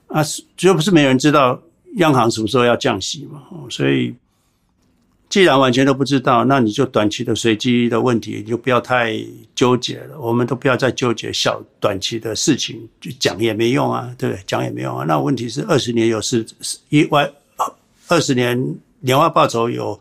[0.07, 0.23] 啊，
[0.57, 1.61] 绝不是没人知道
[1.97, 3.43] 央行什么时候要降息嘛？
[3.69, 4.15] 所以，
[5.29, 9.19] 既然完全都不知道，那你就短期的随机的问题，你就不要太
[9.55, 10.19] 纠结了。
[10.21, 14.43] 我们都不要再纠结小短期的事情，就讲也没用啊，对不对？
[14.47, 15.05] 讲也没用啊。
[15.07, 16.47] 那问题是二十年有十
[16.89, 17.31] 一万，
[18.09, 20.01] 二十年年化报酬有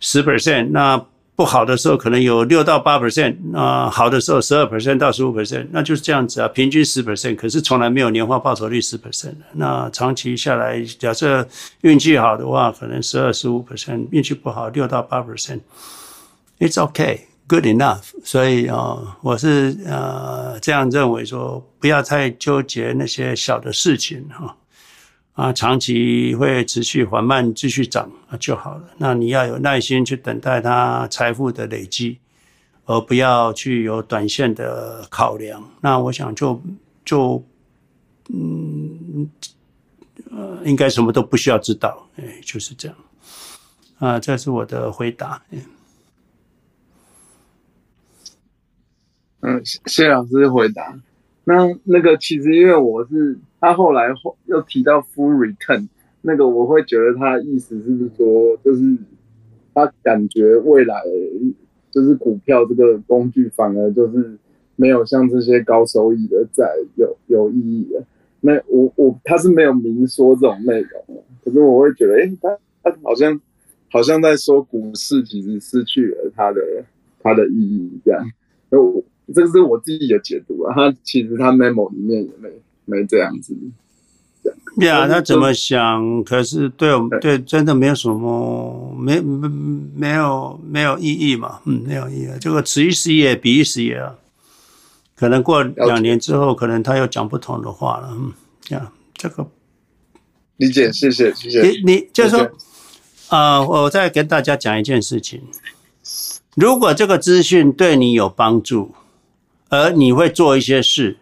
[0.00, 1.04] 十 percent，那。
[1.40, 9.32] 不好的时候可能有六到八 percent，啊，好的时候十二 percent 到十五 percent，那就是这样子啊，平均十 percent，可是从来没有年化报酬率十 percent。
[9.54, 11.48] 那长期下来，假设
[11.80, 18.02] 运气好的话，可能十二十五 percent，运气不好六到八 percent，it's okay，good enough。
[18.22, 24.54] 所以啊，我是呃这样认为说，不要太纠结那些小的事情哈。
[25.34, 28.90] 啊，长期会持续缓慢继续涨啊就好了。
[28.98, 32.18] 那你要有耐心去等待它财富的累积，
[32.84, 35.62] 而不要去有短线的考量。
[35.80, 36.60] 那我想就
[37.04, 37.42] 就
[38.28, 39.30] 嗯
[40.30, 42.96] 呃，应该什么都不需要知道，哎，就是这样。
[43.98, 45.42] 啊，这是我的回答。
[49.42, 50.98] 嗯，谢谢老师回答。
[51.50, 53.38] 那那个其实因为我是。
[53.62, 54.10] 他后来
[54.46, 55.86] 又提到 full return，
[56.22, 58.96] 那个我会觉得他的意思是说，就是
[59.74, 60.96] 他感觉未来
[61.90, 64.38] 就是股票这个工具反而就是
[64.76, 68.02] 没有像这些高收益的债有有意义了。
[68.40, 73.38] 那我我他是没有明说这种内容，可是我会觉得，哎、他他好像
[73.92, 76.62] 好像在说股市其实失去了它的
[77.22, 78.24] 它的意义这样。
[78.70, 82.48] 那我这个是我自己的解读啊，他其实他 memo 里面也没。
[82.86, 83.56] 没这样子，
[84.78, 86.24] 呀，他怎么想？
[86.24, 89.48] 可是对我们对真的没有什么，没没
[89.94, 91.60] 没有没有意义嘛？
[91.66, 92.28] 嗯，没有意义。
[92.40, 94.16] 这个此一时也彼一时也啊，
[95.14, 98.08] 可能过两年之后，可能他又讲不同的话了。
[98.10, 98.32] 嗯，
[98.70, 99.46] 呀，这个
[100.56, 101.62] 理解，谢谢，谢谢。
[101.62, 102.40] 你你就是说，
[103.28, 105.40] 啊、呃，我再跟大家讲一件事情：
[106.56, 108.96] 如果这个资讯对你有帮助，
[109.70, 111.16] 而你会做一些事。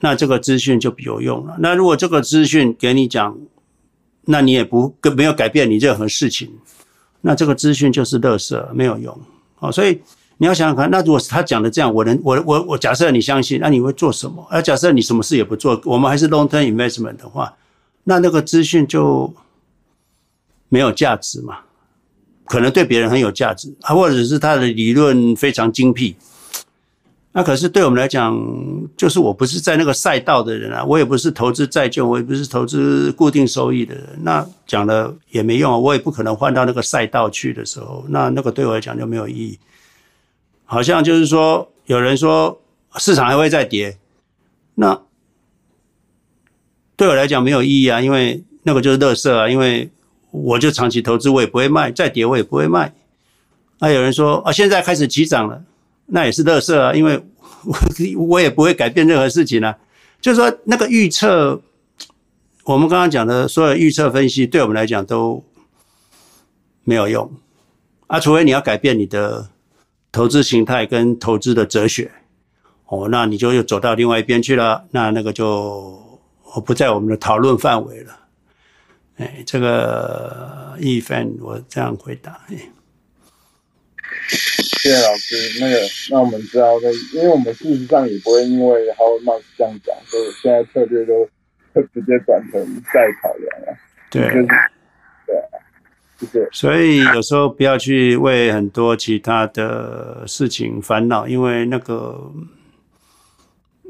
[0.00, 1.54] 那这个资讯就有用了。
[1.60, 3.38] 那如果这个资讯给你讲，
[4.24, 6.50] 那你也不跟没有改变你任何事情，
[7.20, 9.16] 那这个资讯就是垃圾，没有用。
[9.54, 10.00] 好，所以
[10.38, 14.44] 你要想想看，那如果是他讲的这样，我能我我我假设你相信，那你会做什么？
[14.50, 17.54] 而假设你什么事也不做，我们还是 long term investment 的话，
[18.02, 19.32] 那那个资讯就
[20.68, 21.58] 没有价值嘛？
[22.46, 26.16] 可能对别人很有价值，啊，或者是他的理论非常精辟。
[27.34, 28.38] 那可是对我们来讲，
[28.94, 39.58] 就是我不是在那个赛道的人啊，我也不是投资债券，我也不是投资固定收益的人，那讲了也没用啊，我也不可能换到那个赛道去的时候，那那个对我来讲就没有意义。
[40.66, 42.60] 好像就是说，有人说
[42.96, 43.96] 市场还会再跌，
[44.74, 45.00] 那
[46.96, 49.90] 对我来讲没有意义啊，因为那个就是垃圾啊，因为
[50.30, 52.92] 我就长期投资，我也不会卖，再跌我也不会卖。
[53.78, 55.62] 那有人说啊，现在开始急涨了。
[56.14, 57.18] 那也是垃圾啊，因为
[57.64, 57.74] 我
[58.28, 59.76] 我也不会改变任何事情啊。
[60.20, 61.60] 就是说，那个预测，
[62.64, 65.42] 我们刚刚讲的所有预测分析，对我们来讲都
[66.84, 67.28] 没有用
[68.06, 69.48] 啊，除非你要改变你的
[70.12, 72.12] 投资形态跟投资的哲学
[72.86, 75.98] 哦，那你就又走到另外一边去了，那那个就
[76.66, 78.18] 不在我们的讨论范围了。
[79.16, 82.38] 哎，这个一分我这样回答。
[84.32, 85.76] 谢谢老师，那个
[86.10, 91.28] 让我们知道，那因为我们事实上也不会因为 Howard Marks 这样讲，所以现在策略都
[91.72, 93.76] 会直接转成再考量了。
[94.10, 94.46] 对，就是、
[95.26, 96.28] 对。
[96.32, 96.48] 谢。
[96.52, 102.32] 所以有时候不要去为很多其他的事情烦恼，因为那个，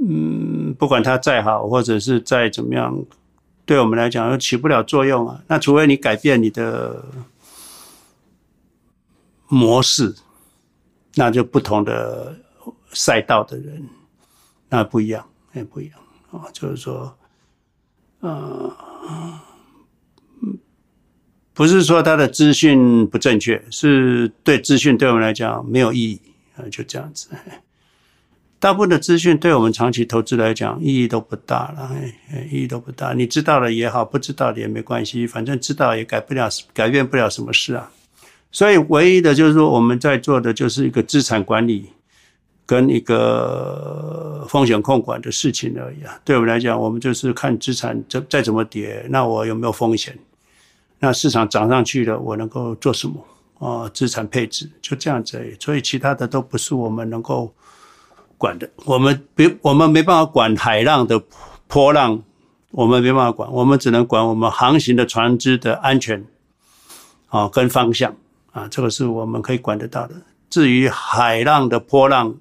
[0.01, 3.05] 嗯，不管它再好，或者是再怎么样，
[3.65, 5.43] 对我们来讲又起不了作用啊。
[5.49, 7.05] 那除非你改变你的
[9.49, 10.15] 模式，
[11.15, 12.37] 那就不同的
[12.93, 13.83] 赛道的人，
[14.69, 15.99] 那不一样，也不一样
[16.31, 16.49] 啊。
[16.53, 17.17] 就是说，
[18.21, 18.73] 呃。
[21.55, 26.19] 不是说他的资讯不正确，是对资讯对我们来讲没有意义
[26.57, 27.29] 啊，就这样子。
[28.59, 31.91] 大部分的资讯对我们长期投资来讲意义都不大了，
[32.51, 33.13] 意义都不大。
[33.13, 37.93] 你知道了也好，不知道的也没关系，反正知道也改不了，改变不了什么事啊。
[38.53, 41.91] 所以唯一的就是说，我们在做的就是一个资产管理
[42.67, 46.21] 跟一个风险控管的事情而已啊。
[46.23, 50.17] 对我们来讲，我们就是看资产再再怎么跌，那我有没有风险？
[50.99, 53.25] 那市场涨上去了，我能够做什么
[53.59, 53.89] 啊？
[53.89, 57.53] 资产配置就这样子而已，所以其他的都不是我们能够
[58.39, 58.71] 管的。
[58.85, 61.21] 我们别，我们没办法管海浪的
[61.67, 62.23] 波浪，
[62.71, 66.25] 我们没办法管，我们只能管我们航行的船只的安全
[67.29, 68.15] 啊，跟方向
[68.53, 70.15] 啊，这个是我们可以管得到的。
[70.49, 72.35] 至于海浪的波浪，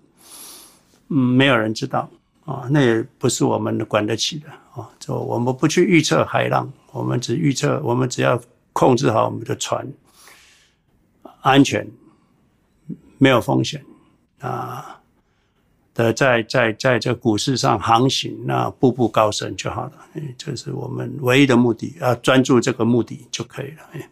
[1.10, 2.10] 嗯，没有人知道
[2.46, 4.90] 啊，那也不是我们管得起的啊。
[5.00, 6.72] 就我们不去预测海浪。
[6.94, 8.38] 我们只预测，我们只要
[8.74, 9.88] 控制好我们的船
[11.40, 11.90] 安全，
[13.18, 13.82] 没有风险
[14.42, 15.00] 啊
[15.94, 19.94] 的，在在在这股市上航行，那步步高升就好了。
[20.16, 24.06] 哎，这是我们唯一的目的，要专注这个目的就可以了。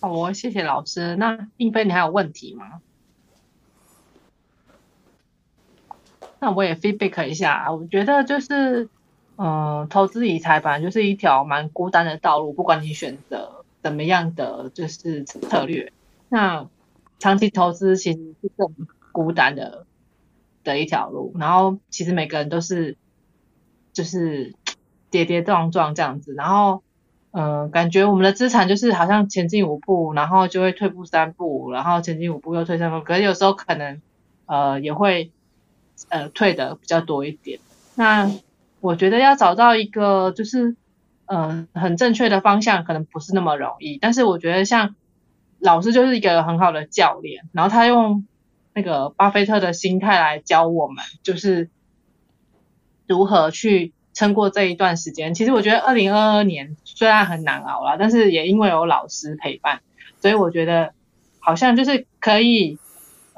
[0.00, 1.16] 好，我谢谢老师。
[1.16, 2.80] 那英菲，你还有问题吗？
[6.38, 8.88] 那我也 feedback 一下，我觉得就是，
[9.36, 15.92] 嗯，投资理财本来就是一条蛮孤单的道路，不管你选择怎么样的就是策略，
[16.28, 16.68] 那
[17.18, 18.72] 长期投资其实是更
[19.10, 19.84] 孤单的
[20.62, 21.34] 的一条路。
[21.36, 22.96] 然后其实每个人都是
[23.92, 24.54] 就是
[25.10, 26.84] 跌跌撞撞这样子，然后
[27.32, 34.00] 嗯，感觉我们的资产就是好像前进五步，然后就会退步三步，然后前进五步又退三步，可是有时候可能
[34.46, 35.30] 呃也会。
[36.10, 37.58] 呃，退的比较多一点。
[37.96, 38.30] 那
[38.80, 40.76] 我觉得要找到一个就是、
[41.26, 43.98] 呃、很正确的方向，可能不是那么容易。
[43.98, 44.94] 但是我觉得像
[45.58, 48.28] 老师就是一个很好的教练，然后他用
[48.74, 51.68] 那个巴菲特的心态来教我们，就是
[53.08, 55.32] 如何去撑过这一段时间。
[55.32, 59.80] 其实我觉得二零二二年虽然很难熬啦，但是也因为有老师陪伴，
[60.20, 60.92] 所以我觉得
[61.38, 62.78] 好像就是可以。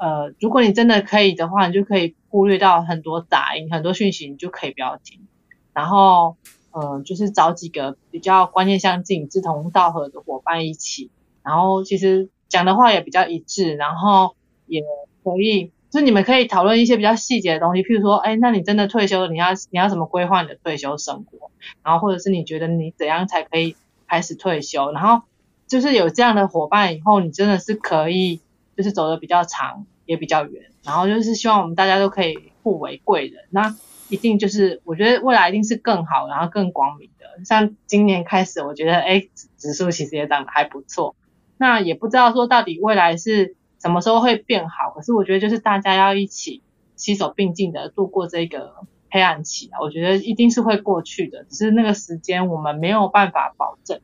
[0.03, 5.27] 呃，如果你真的可以的话，你就可以忽略到很多杂音、很多讯息，你就可以不要听。
[5.73, 6.37] 然后，
[6.71, 11.11] 呃，就是找几个比较观念相近、志同道合的伙伴一起，
[11.43, 14.81] 然后其实讲的话也比较一致，然后也
[15.23, 21.51] 可以，就是你们可以讨论一些比较细节的东西，譬如说，哎，那你真的退休了，你要你要怎么规划你的退休生活？
[21.83, 23.75] 然后或者是你觉得你怎样才可以
[24.07, 24.91] 开始退休？
[24.91, 25.23] 然后
[25.67, 28.41] 就是有这样的伙伴以后，你真的是可以，
[28.75, 29.85] 就是走得比较长。
[30.07, 33.73] 也比较远，然后就是希望我们大家都可以互为贵人，那
[34.09, 37.45] 一定就是我觉得未来一定是更好，然后更光明的。
[37.45, 41.15] 像今年开始，我觉得哎，指数其实也涨得还不错。
[41.57, 46.61] 那也不知道说到底未来是什么时候会变好，可是我觉得就是大家要一起
[46.95, 48.75] 携手并进的度过这个
[49.09, 53.99] 黑暗期啊，我觉得一定是会过去的，只是那个时间我们没有办法保证。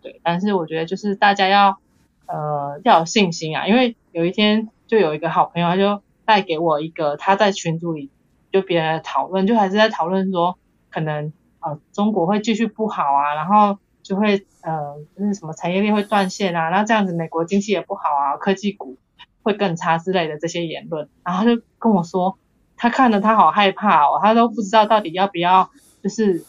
[0.00, 1.78] 对，但是我觉得就是大家要
[2.26, 4.68] 呃要有信心啊，因为有一天。
[4.88, 8.10] 就有一个好朋友，他就带给我一个他在群组里
[8.50, 10.58] 就别人讨论，就还是在讨论说
[10.90, 18.98] 可能呃中国会继续不好啊，然后就会呃就是什么产业链会断线啊，那这样子美国经济也不好啊，科技股
[19.42, 22.38] 会更差之类的这些言论，然后就跟我说
[22.76, 25.70] 他看了他好害怕哦，他都不知道到底要不要
[26.02, 26.44] 就是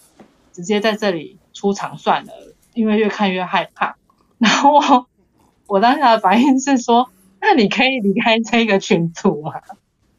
[0.51, 2.31] 直接在这里出场算了，
[2.73, 3.97] 因为越看越害怕。
[4.37, 5.07] 然后我
[5.67, 7.09] 我当下的反应是说。
[7.45, 9.51] 那你可以离开这个群组吗？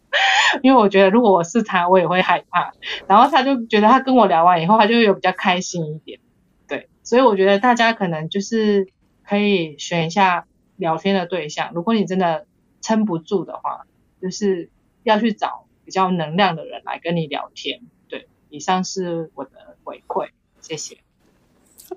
[0.61, 2.75] 因为我觉得如果我是他，我也会害怕。
[3.07, 6.21] 然后他就觉得他跟我聊完以后，他就有比较开心一点。
[6.69, 8.89] 对，所以我觉得大家可能就是
[9.27, 10.45] 可以选一下
[10.77, 11.71] 聊天的对象。
[11.73, 12.45] 如果你真的
[12.85, 13.87] 撑不住的话，
[14.21, 14.69] 就是
[15.05, 17.81] 要去找比较能量的人来跟你聊天。
[18.09, 19.51] 对，以上是我的
[19.83, 20.29] 回馈，
[20.61, 20.99] 谢谢。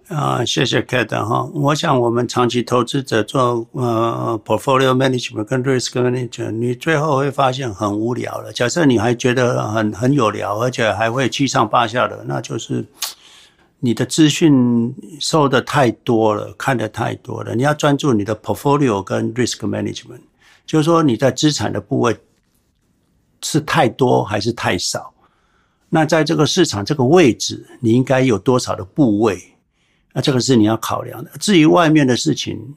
[0.08, 1.44] 啊，谢谢 k a t 哈。
[1.54, 8.54] 我想我们长期投资者做呃 portfolio management 跟 risk management，你最后会发现很无聊了。
[8.54, 12.86] 假设你还觉得很很有聊，而且还会七上八下的，那就是
[13.80, 17.56] 你的资讯收的太多了，看的太多了。
[17.56, 20.22] 你要专注你的 portfolio 跟 risk management，
[20.68, 22.16] 就是说你在资产的部位
[23.42, 25.12] 是太多还是太少？
[25.90, 29.42] 那在这个市场这个位置，你应该有多少的部位？
[30.14, 31.32] 那这个是你要考量的。
[31.40, 32.76] 至于外面的事情，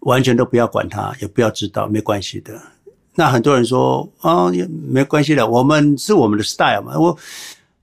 [0.00, 2.60] 完全都不要管它，也不要知道，没关系的。
[3.14, 6.98] 那很多人说啊，也没关系的，我们是我们的 style 嘛。
[6.98, 7.16] 我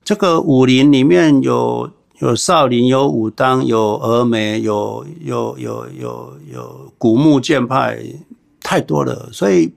[0.04, 1.90] 这个武林里面有
[2.22, 8.00] 有少林，有武当，有峨眉，有有有有有古墓剑派，
[8.60, 9.74] 太多了，所以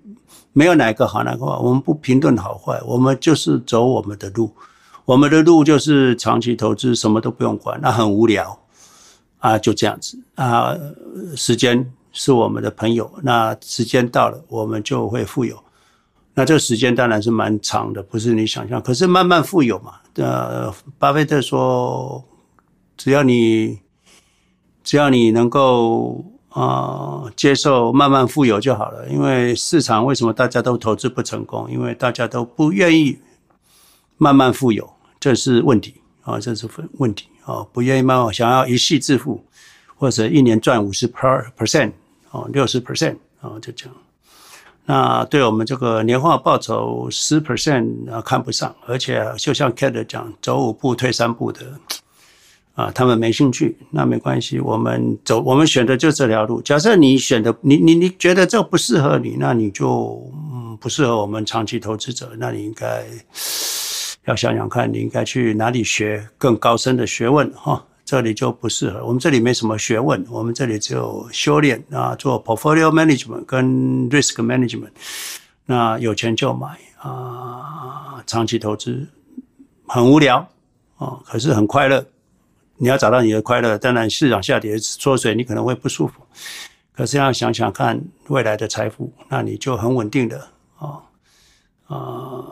[0.52, 1.56] 没有哪个好，哪个坏。
[1.56, 4.52] 我们不评论好坏，我们就是走我们的路。
[5.06, 8.58] 我们的路就是长期投资，什么都不用管，那很无聊
[9.38, 10.76] 啊，就这样子啊。
[11.34, 15.58] 时间是我们的朋友，那时间到了，我们就会富有。
[16.34, 18.82] 那这个时间当然是蛮长的，不是你想象。
[18.82, 19.94] 可是慢慢富有嘛。
[20.16, 22.22] 呃，巴菲特说，
[22.96, 23.80] 只要你
[24.82, 29.08] 只要你能够啊接受慢慢富有就好了。
[29.08, 31.70] 因为市场为什么大家都投资不成功？
[31.70, 33.18] 因为大家都不愿意
[34.16, 34.92] 慢慢富有。
[35.18, 39.42] 这是问题啊，这是问问题啊，不愿意慢慢想要一夕致富，
[39.96, 41.92] 或者一年赚五十 per percent
[42.30, 43.94] 啊，六十 percent 啊，就这样。
[44.84, 51.80] 那对我们这个年化报酬十 percent 啊看不上，而且就像 Kate 讲，走五步退三步的
[52.74, 53.76] 啊，他们没兴趣。
[53.90, 56.60] 那没关系，我们走，我们选的就这条路。
[56.62, 60.20] 假设你选的，你你你觉得这不适合你，那你就
[60.52, 63.04] 嗯不适合我们长期投资者，那你应该。
[64.26, 67.84] 要想想看，你应该去哪里学更高深的学问哈？
[68.06, 69.04] 这里就不适合。
[69.04, 74.88] 我们这里没什么学问，我们这里只有修炼啊，做 portfolio management 跟 risk management。
[75.66, 76.68] 那有钱就买
[77.02, 79.06] 啊，长期投资
[79.86, 80.38] 很无聊
[80.96, 82.02] 啊，可是很快乐。
[82.84, 86.20] 你要找到你的快乐，当然市场下跌缩水，你可能会不舒服。
[86.92, 91.00] 可是要想想看未来的财富，那你就很稳定的啊
[91.86, 92.44] 啊。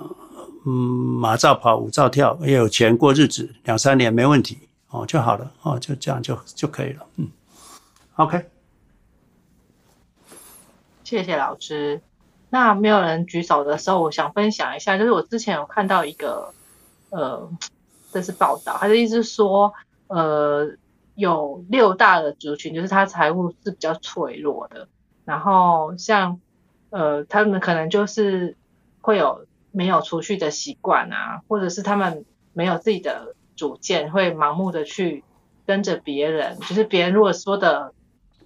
[0.64, 7.04] 嗯，马照跑，舞照跳，也有钱过日子，两三年没问题哦，就好了哦，就这样就就可以了。
[7.16, 7.28] 嗯
[8.16, 8.46] ，OK，
[11.04, 12.00] 谢谢老师。
[12.48, 16.54] 那没有人举手的时候，我想分享一下，就是我之前有看到一个
[17.10, 17.50] 呃，
[18.10, 19.74] 这是报道，他的意思是说，
[20.06, 20.76] 呃，
[21.14, 24.88] 有六大的族群，就是他财务是比较脆弱的，
[25.24, 26.40] 然后像
[26.90, 28.56] 呃，他们可能就是
[29.00, 29.46] 会有。
[29.74, 35.24] 没有储蓄的习惯啊，或者是他们没有自己的主见，会盲目的去
[35.64, 36.58] 跟着别人。
[36.58, 37.94] 就是别人如果说的，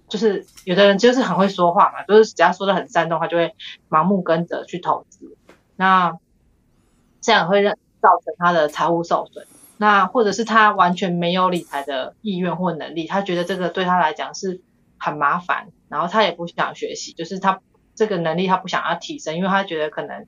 [0.07, 3.53] 就是有的人就是很会说话嘛，就是只要说的很煽动，他就会
[3.89, 5.35] 盲目跟着去投资。
[5.75, 6.17] 那
[7.19, 9.45] 这样会让造成他的财务受损。
[9.77, 14.61] 那或者是他完全没有理财的意愿或能力，他觉得这个对他来讲是
[14.97, 17.61] 很麻烦，然后他也不想学习，就是他
[17.95, 20.25] 这个能力他不想要提升，因为他觉得可能。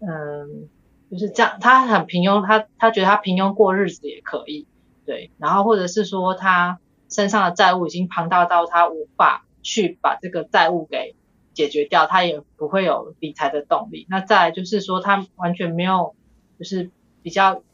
[0.00, 0.68] 嗯，
[1.10, 1.58] 就是这样。
[1.60, 4.68] 他很平庸，他他觉得他平庸过日子也可以，
[5.04, 5.32] 对。
[5.38, 6.78] 然后或者是说他
[7.10, 11.16] 身上的债务已经庞大到他无法去把这个债务给
[11.52, 14.06] 解决掉，他也不会有理财的动力。
[14.08, 16.14] 那再来就是说他完全没有，
[16.60, 16.92] 就是
[17.24, 17.64] 比较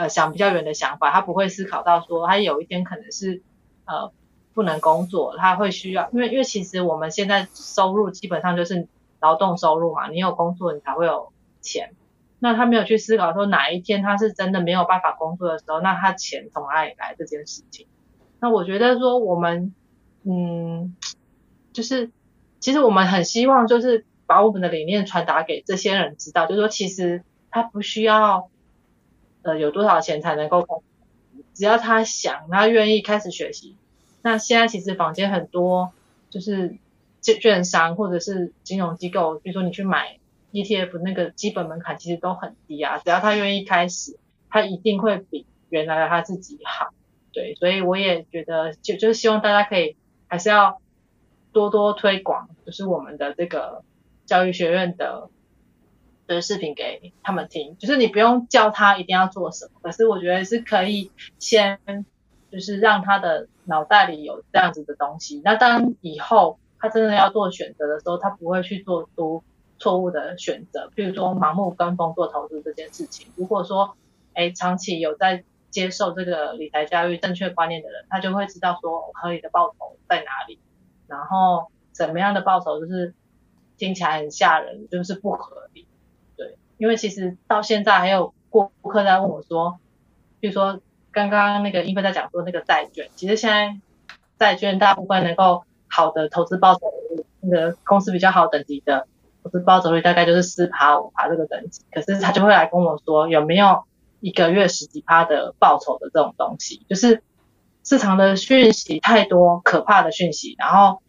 [0.00, 3.42] 呃想比较远的想法，他不会思考到说他有一天可能是
[3.84, 4.12] 呃
[4.54, 8.88] 不能工作，他会需要，因为因为其实我们现在收入基本上就是
[9.20, 11.32] 劳动收入嘛，你有工作你才会有。
[11.62, 11.92] 钱，
[12.38, 17.86] 那他没有去思考说哪一天他是真的没有办法工作的时候，那他钱从哪里来这件事情？
[18.40, 19.74] 那我觉得说我们，
[20.24, 20.96] 嗯，
[21.74, 22.10] 就是
[22.60, 28.48] 其实我们很希望就是把我们的理念传达给这些人知道，就是说其实他不需要
[29.42, 30.82] 呃有多少钱才能够，
[31.54, 33.76] 只要他想，他愿意开始学习。
[34.22, 35.92] 那现在其实坊间很多
[36.28, 36.76] 就是
[37.22, 40.16] 券券商或者是金融机构，比如说你去买。
[40.52, 44.18] ETF 那个基本门槛其实都很低啊，只要他愿意开始，
[44.48, 46.88] 他一定会比原来的他自己好。
[47.32, 49.94] 对，所以我也觉得就就是希望大家可以
[50.26, 50.80] 还是要
[51.52, 53.84] 多多推广，就是我们的这个
[54.26, 55.28] 教育学院的
[56.34, 57.76] 的视频给他们听。
[57.78, 61.78] 就是你不用叫他一定要做什么，可是我觉得是可以先
[62.50, 65.40] 就是让他的脑袋里有这样子的东西。
[65.44, 69.42] 那当以后他真的要做选择的时候，他不会去做出。
[69.82, 73.28] 错误的选择，比如说盲目跟风做投资这件事情。
[73.34, 73.96] 如果说，
[74.34, 80.58] 哎，长期有在接受这个理财教育正确观念的人，他就会知道说合理的报酬在哪里，
[81.06, 83.14] 然后怎么样的报酬就是
[83.78, 85.86] 听起来很吓人，就是不合理。
[86.80, 89.78] 因为其实到现在还有顾客在问我说，
[90.40, 90.80] 比如说
[91.12, 93.78] 刚刚那个英菲在讲说那个债券，其实现在
[94.38, 96.80] 债券大部分能够好的投资报酬，
[97.40, 99.06] 那个公司比较好等级的。
[99.42, 103.84] 投资报酬率大概就是四趴五趴这个等级，可是他就会来跟我说有没有
[104.20, 107.22] 一个月十几趴的报酬的这种东西，就是
[107.82, 111.00] 市场的讯息太多，可怕的讯息，然后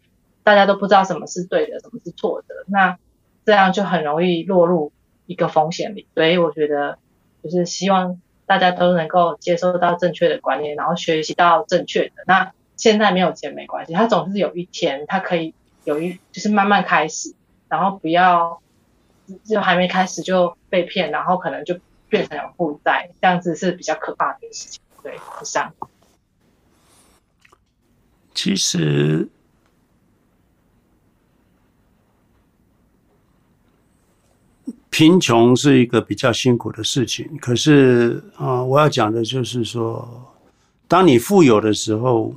[0.42, 2.96] 大家都不知道什么是对的，什么是错的，那
[3.44, 4.92] 这样就很容易落入
[5.26, 6.06] 一个风险里。
[6.14, 6.98] 所以我觉得
[7.42, 12.24] 就是希望大家都能够接受到正确的观念，然后学习到正确的。
[12.26, 15.54] 那现在没有钱没关系，他总是有一天他可以
[15.84, 17.34] 有一就是慢慢开始。
[17.68, 18.60] 然后不要
[19.46, 24.82] 就还没开始就被骗，然后可能就变成了负债，这样子是比较可怕的事情。
[25.02, 25.72] 对，以上。
[28.34, 29.26] 其实
[34.92, 40.08] 贫穷是一个比较辛苦的事情，可是啊、我要讲的就是说，
[40.86, 42.32] 当你富有的时候。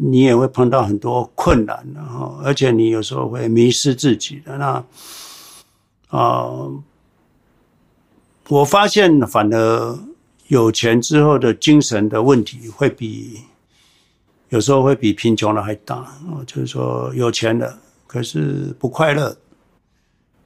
[0.00, 4.56] 你也会碰到很多困难，然后而且你有时候会迷失自己的。
[4.56, 4.84] 那
[6.16, 6.46] 啊、
[8.46, 9.98] 我发现反而
[10.46, 13.40] 有钱之后的精神的问题会比
[14.50, 16.06] 有时候会比贫穷的还大。
[16.46, 19.36] 就是说有钱了，可是不快乐；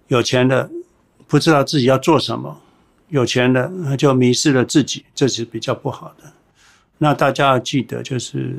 [0.09, 0.71] 有钱了，
[1.33, 2.61] 不知道自己要做什么；
[3.09, 6.31] 有钱了，就迷失了自己，这是比较不好的。
[6.99, 8.55] 那大家要记得，就是。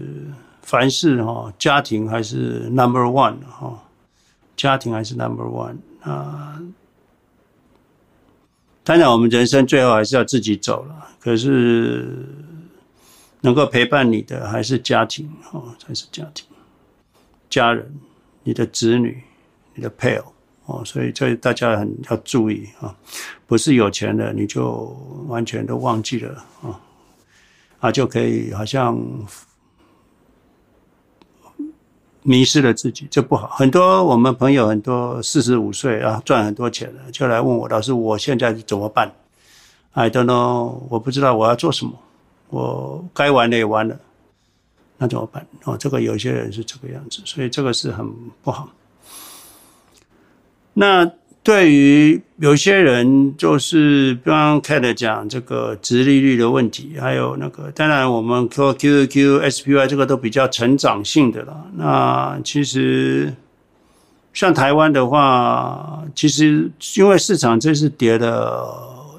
[0.63, 3.83] 凡事哈，家庭还是 number one 哈，
[4.55, 6.57] 家庭还是 number one 啊。
[8.81, 11.09] 当然，我们人生最后还是要自己走了。
[11.19, 12.25] 可是，
[13.41, 16.47] 能够陪伴你的还是家庭哦，才是家庭、
[17.49, 17.93] 家人、
[18.43, 19.21] 你的子女、
[19.75, 20.32] 你的配偶
[20.65, 20.83] 哦。
[20.85, 22.95] 所以，这大家很要注意啊，
[23.47, 24.95] 不是有钱了你就
[25.27, 26.79] 完全都忘记了啊，
[27.79, 28.97] 啊就可以好像。
[32.25, 33.49] 迷失了自己，这不好。
[33.49, 39.11] 很多我们朋友，很多四十五岁啊，赚很多钱了，就来问我老师，我现在怎么办
[39.91, 41.91] ？I don't know，我不知道我要做什么。
[42.47, 43.99] 我该玩的也玩了，
[44.97, 45.45] 那怎么办？
[45.65, 48.09] 哦，这个有些人是这个样子，所以这个是很
[48.41, 48.69] 不好。
[50.73, 51.11] 那。
[51.45, 61.65] 对于有些人，就是刚刚 Kate 讲这个殖利率的问题，还有那个，当然我们 QQQ、SPY 这个都比较成长性的了。
[61.75, 63.33] 那其实
[64.31, 68.65] 像台湾的话，其实因为市场这次跌的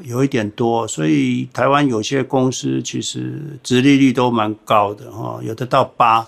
[0.04, 6.26] 有一点多，所以台湾有些公司其实殖利率都蛮高的哈，有的到八、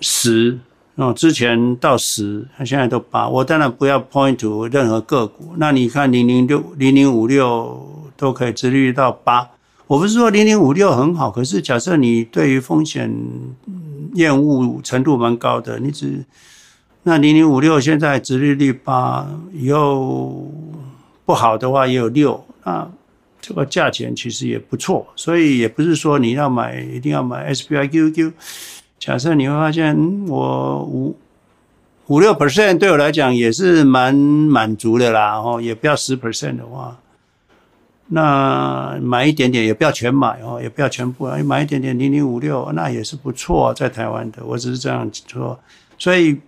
[0.00, 0.58] 十。
[0.96, 3.28] 哦，之前到十，他现在都八。
[3.28, 5.52] 我当然不要 point to 任何个股。
[5.56, 9.50] 那你看零零六、零零五六都可以殖利率到八。
[9.88, 13.12] 我不是说零零五六很好，可是假设你对于风险
[14.14, 16.24] 厌恶程度蛮高的，你只
[17.02, 20.48] 那零零五六现在殖利率八，以后
[21.24, 22.88] 不好的话也有六，那
[23.40, 25.04] 这个价钱其实也不错。
[25.16, 28.32] 所以也不是说你要买一定要买 S P I Q Q。
[28.98, 29.94] 假设你会发现，
[30.26, 31.16] 我五
[32.06, 36.98] 五六 percent 对我来讲也是蛮满足的啦，哦，也不要十 percent 的话，
[38.08, 45.58] 那买一点点也不要全买哦，也不要全部啊，买一点点零零五六那也是不错，在台湾的，我只是这样说，
[45.98, 46.40] 所以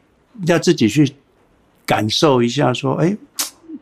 [0.46, 1.14] 要自己去
[1.84, 3.16] 感受一下，说，哎，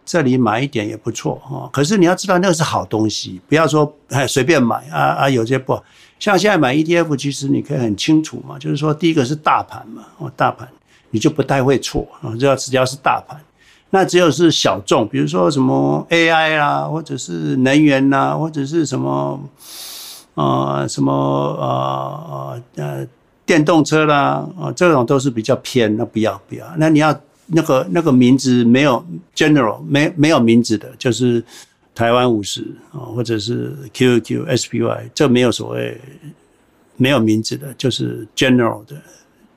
[0.04, 5.84] 这里买一点也不错哈，可是你要知道那个是好东西，不要说哎随便买啊啊，有些不好。
[6.24, 10.66] 像现在买 ETF，其实你可以很清楚嘛，就是说第一个是大盘嘛，哦，大盘
[11.10, 13.38] 你就不太会错啊，只要只要是大盘，
[13.90, 19.38] 那只有是小众，比如说什么 AI 啦，或者是能源啦，或者是什么
[20.32, 23.06] 呃什么呃呃
[23.44, 27.14] 电动车啦，啊，这种都是比较偏，那不要不要，那你要
[27.48, 29.04] 那个那个名字没有
[29.36, 31.44] general 没没有名字的，就是。
[31.94, 36.00] 台湾五十啊，或者是 QQSPY，这没有所谓
[36.96, 39.00] 没有名字的，就是 general 的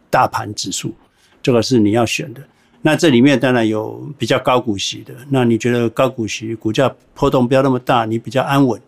[0.10, 0.94] 大盘指数，
[1.42, 2.42] 这个是你要选的。
[2.82, 8.80] 那这里面当然有比较高股息的，那你觉得高股息股价波动不要那么大，你比较安稳，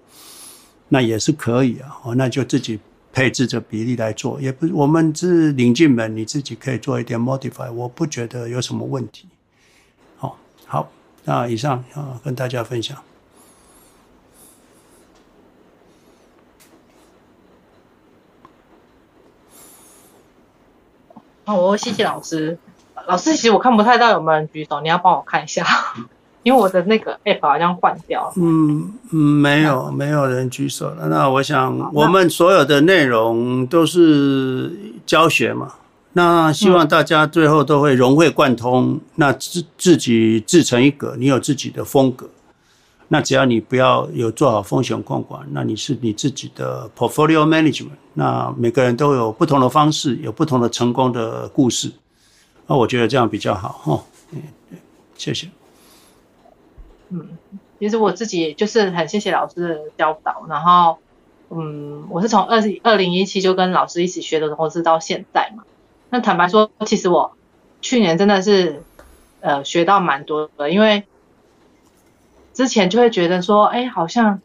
[0.88, 1.98] 那也是可以啊。
[2.04, 2.80] 哦，那就自己
[3.12, 9.28] 配置这比例来做，也不我们是领进门，你自己可以做一点 modify，我不觉得有什么问题。
[10.18, 10.92] 好，好，
[11.26, 12.96] 那以上啊跟大家分享。
[21.50, 22.56] 好，我谢谢老师。
[23.08, 25.66] 老师，其实我看不太到有没有人举手，你要帮我看一下，
[26.44, 28.34] 因为我的那个 app 好像换掉了。
[28.36, 31.08] 嗯，没有，没有人举手了。
[31.08, 34.72] 那我想，我们所有的内容都是
[35.08, 35.74] 教学嘛。
[36.14, 42.30] 那希望大家最后都会融会贯通，那自自己自成一格，你有自己的风格。
[43.12, 47.98] 那只要你不要有做好风险控管，那你是你自己的 portfolio management。
[48.14, 51.92] 那每个人都有不同的方式，有不同的成功的故事。
[52.68, 54.04] 那我觉得这样比较好哈。
[54.32, 54.44] 嗯，
[55.18, 55.50] 谢谢。
[57.10, 57.30] 嗯，
[57.80, 61.00] 其实我自己就是很谢谢老师的教导，然后
[61.50, 65.64] 嗯，我是从二二零一七就跟老师一起学的投资到现在嘛。
[66.12, 67.36] 那坦白说，其实我
[67.82, 68.84] 去年真的是
[69.42, 71.06] 呃学到蛮多的，因为
[72.60, 74.42] 之前就会觉得说，哎，好像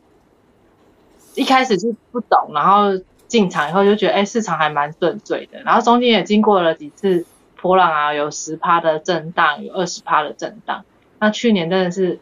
[1.34, 5.60] 一开始就不懂，然后进场以后就觉得，哎，市场还蛮顺遂的。
[5.62, 7.26] 然后中间也经过了几次
[7.60, 10.84] 波浪啊，有十趴的震荡，有二十趴的震荡。
[11.18, 12.20] 那去年真的是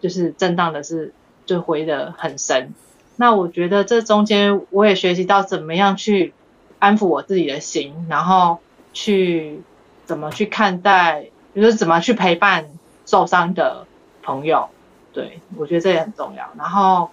[0.00, 1.12] 就是震荡的是
[1.44, 2.72] 就回的很深。
[3.16, 6.32] 那我觉得这中间我也学习到怎么样去
[6.78, 8.60] 安抚我自己的心，然后。
[8.96, 9.60] 去
[10.04, 12.66] 怎么去看待，就是怎么去陪伴
[13.04, 13.88] 受伤的
[14.22, 14.68] 朋友，
[15.14, 16.50] 对，我觉得这也很重要。
[16.58, 17.08] 然后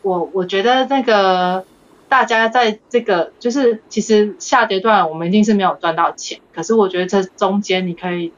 [0.00, 1.66] 我我觉得那个
[2.08, 8.32] 大家在这个就是其实下阶段我们一定是没有赚到钱，可是我觉得这中间你可以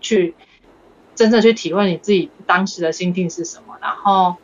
[0.00, 0.34] 去
[1.14, 4.34] 真正去体会你自己当时的心境是什么，然后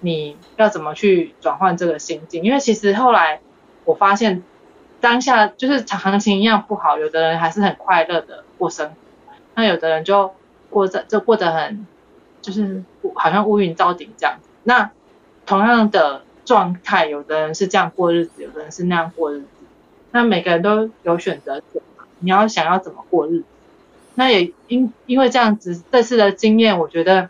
[0.00, 3.40] 你要怎么去转换这个心境，因为其实后来
[3.84, 4.42] 我发现。
[5.00, 8.94] 当下就是行情一样不好，有的人还是很快乐的过生活，
[9.54, 10.34] 那有的人就
[10.70, 11.86] 过着就过得很，
[12.48, 12.82] 就是
[13.14, 14.48] 好像乌云罩顶这样子。
[14.64, 14.90] 那
[15.44, 19.46] 同样的状态，有的人是这样过日子，有的人是那样过日子。
[20.12, 21.82] 那每个人都有选择权，
[22.20, 23.44] 你要想要怎么过日子。
[24.14, 27.28] 那也因因为这样子这次的经验，我觉得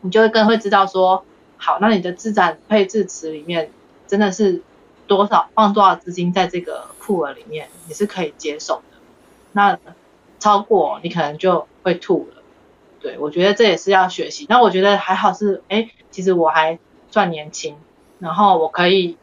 [0.00, 1.24] 你就会更会知道说，
[1.58, 3.70] 好，那你的资产配置池里面
[4.06, 4.62] 真的是。
[5.06, 8.98] 多少放多少资金在这个库额里面，你是可以接受的。
[9.50, 9.76] 那
[10.38, 12.39] 超过你可能就会吐了。
[13.00, 14.46] 对，我觉得这也是要学习。
[14.48, 16.78] 那我觉得还好是，哎，其实我还
[17.10, 17.76] 算年轻，
[18.18, 19.16] 然后我可以，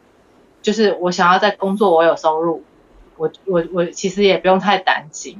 [0.62, 2.62] 就是我想要在工作，我有收入，
[3.16, 5.38] 我我我其实也不用太担心。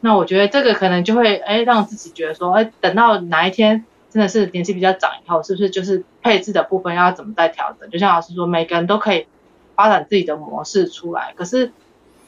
[0.00, 7.88] 那我觉得这个可能就会，哎，让自己觉得说，哎，等到哪一天真的是年纪比较长以后，是不是就是配置的部分要怎么再调整？
[7.90, 9.26] 就像老师说，每个人都可以。
[9.76, 11.70] 发展自己的模式出来，可是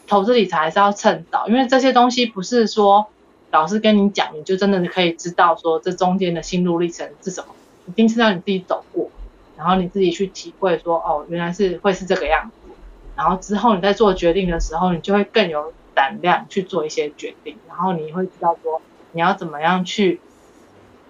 [0.06, 3.06] 投资理财还是要趁早，因为这些东西不是说
[3.50, 7.54] 老师跟你讲，你就真的可以知道说这中间的心路历程是什么，
[7.86, 9.10] 一定是让你自己走过，
[9.56, 12.70] 然后你自己去体会说，哦，原来是会是这个样子，
[13.16, 18.80] 然后之后你在做决定的时候，你就会更有胆量去做一些决定，然后你会知道说
[19.12, 20.20] 你要怎么样去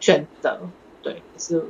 [0.00, 0.60] 选择，
[1.02, 1.64] 对，是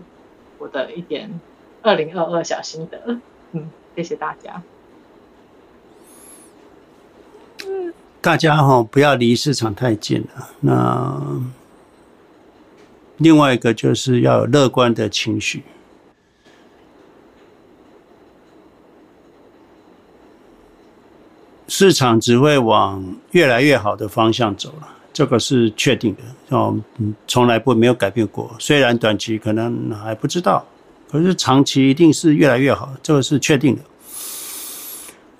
[0.58, 1.40] 我的一点
[1.82, 3.18] 二零二二小心得，
[3.52, 3.70] 嗯。
[3.96, 4.62] 谢谢大家。
[8.28, 10.50] 大家哈，不要离市场太近了。
[10.60, 11.18] 那
[13.16, 15.62] 另外一个就是要有乐观的情绪。
[21.68, 26.20] 市场只会往越来越好的方向走了，这个是确定的
[26.54, 26.78] 哦，
[27.26, 28.54] 从来不没有改变过。
[28.58, 30.62] 虽然短期可能还不知道。
[31.10, 33.82] 可是长期一定是越来越好，这个是确定的。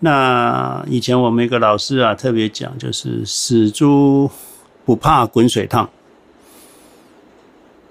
[0.00, 4.30] 那以前我们一个老师啊，特别讲，就是死猪
[4.84, 5.88] 不怕滚水烫，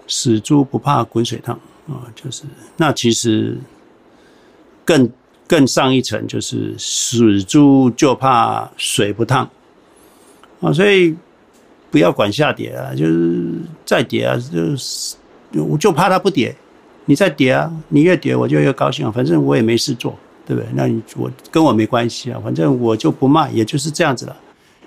[0.08, 2.44] 死猪不怕滚水烫啊，就是
[2.78, 3.58] 那其实
[4.86, 5.10] 更
[5.48, 9.50] 更上一层，就是死猪就怕水不烫
[10.62, 11.16] 啊，所以
[11.92, 13.54] 不要管下跌啊，就是
[13.86, 15.16] 再跌啊，就是
[15.54, 16.56] 我就怕它不跌。
[17.10, 20.14] 你再跌啊，你越跌我就越高兴，反正我也没事做，
[20.48, 20.68] 对不对？
[20.74, 24.36] 那你我跟我没关系啊，反正我就不卖，也就是这样子了。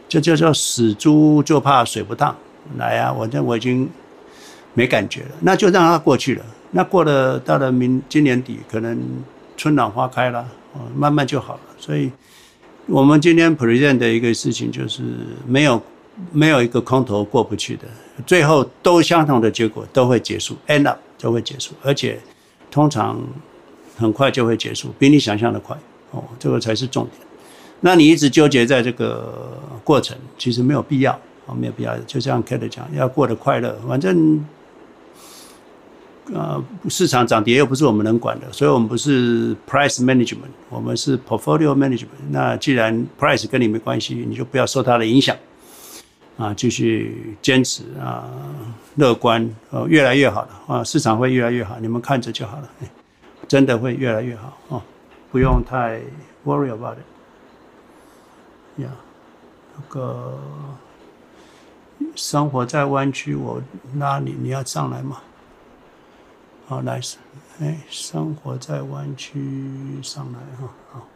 [0.08, 2.34] 就叫做死猪就怕水不烫，
[2.78, 3.88] 来啊，反正我已经
[4.74, 6.44] 没感觉了，那就让它过去了。
[6.70, 8.98] 那过了到了明今年底，可能
[9.56, 10.44] 春暖花开了，
[10.96, 11.61] 慢慢就好了。
[11.78, 12.11] 所以，
[12.86, 15.02] 我们今天 present 的一个事情就是
[15.46, 15.80] 没有
[16.32, 17.84] 没有一个空头过不去的，
[18.26, 20.98] 最后都相同的结果都会结束，end up。
[21.22, 22.18] 都会结束，而且
[22.70, 23.20] 通常
[24.01, 25.76] 很快就会结束，比你想象的快
[26.11, 27.14] 哦，这个才是重点。
[27.80, 31.12] 那你一直纠结在这个过程，其实没有必要
[31.46, 31.96] 哦，没有必要。
[32.01, 34.44] 就像 Kate 讲，要过得快乐，反正
[36.32, 42.20] 呃，市场涨跌又不是我们能管的，所以我们不是 price management，我们是 portfolio management。
[42.30, 45.34] 那既然 price 跟你没关系，你就不要受它的影响，
[46.36, 48.30] 啊，继续坚持啊，
[48.96, 52.70] 乐观，呃，越来越好了啊，市场会越来越好，你们看着就好了，
[53.51, 54.80] 真的会越来越好哦，
[55.32, 56.01] 不用太
[56.44, 58.80] worry about it。
[58.80, 58.88] 呀，
[59.74, 60.38] 那个
[62.14, 63.61] 生活在湾区，我
[63.96, 65.20] 拉你，你要上来吗？
[66.68, 67.16] 好，nice，
[67.61, 71.09] 哎，生活在湾区上来哈，好。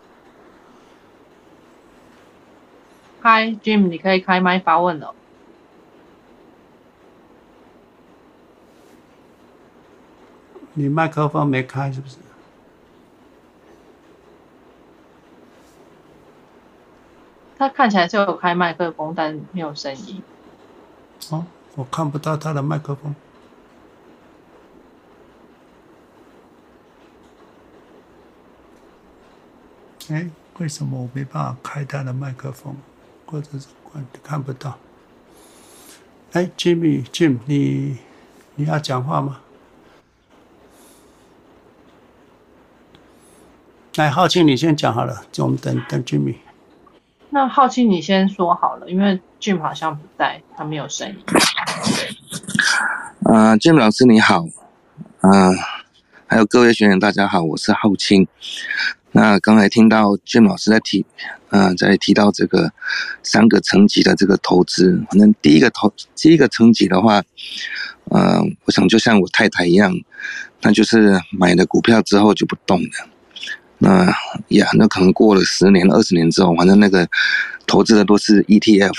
[3.22, 5.14] Hi Jim，你可以开麦发问了。
[10.72, 12.16] 你麦克风没开是不是？
[17.64, 20.22] 他看起来是有开麦克风，但没有声音。
[21.30, 21.46] 哦，
[21.76, 23.14] 我看不到他的麦克风。
[30.10, 32.76] 哎，为什么我没办法开他的麦克风，
[33.24, 34.76] 或者是看看不到？
[36.32, 37.96] 哎，Jimmy，Jim，你
[38.56, 39.40] 你要讲话吗？
[43.94, 46.43] 来，浩清，你先讲好了，就我们等等 Jimmy。
[47.34, 51.16] 那浩清，你先说好了，因为 Jim 好像不在，他没有声音。
[53.24, 54.44] 啊、呃、，Jim 老师你好，
[55.18, 55.50] 啊、
[56.28, 58.28] 还有各位学员大家好，我是浩清。
[59.10, 61.04] 那刚才听到 Jim 老师在提，
[61.48, 62.72] 啊、呃，在提到这个
[63.24, 67.20] 三个层级的这个投资，反正第一个投第一个层级的话，
[68.12, 69.92] 呃，我想就像我太太一样，
[70.62, 73.08] 那就是买了股票之后就不动了。
[73.84, 74.06] 那
[74.48, 77.06] 呀，那可能过了十年、二十年之后，反正那个
[77.66, 78.94] 投资的都是 ETF。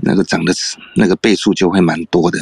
[0.00, 0.54] 那个涨的
[0.94, 2.38] 那个倍数就会蛮多的。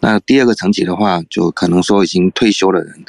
[0.00, 3.04] 那第二个层级的话，就可能说已经退休的人，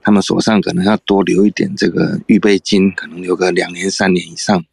[0.00, 4.64] 他们手上可能要多留一点这个预备金，可能留个两年、三年以上。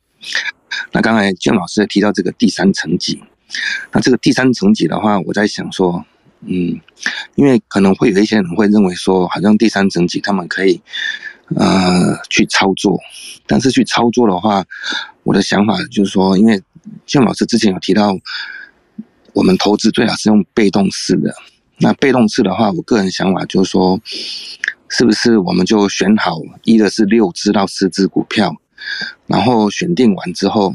[0.92, 3.24] 那刚才建老师提到这个第三层级，
[3.92, 6.06] 那这个第三层级的话，我在想说，
[6.42, 6.80] 嗯，
[7.34, 10.80] 因为可能会有一些人会认为说，好像第三层级他们可以
[11.56, 13.00] 呃去操作，
[13.48, 14.66] 但是去操作的话，
[15.24, 16.62] 我的想法就是说，因为
[17.06, 18.16] 像老师之前有提到，
[19.34, 21.34] 我们投资最好是用被动式的。
[21.80, 24.00] 那被动式的话，我个人想法就是说，
[24.90, 28.56] 是不是我们就选好一的是六只到十只股票，
[29.26, 30.74] 然后选定完之后，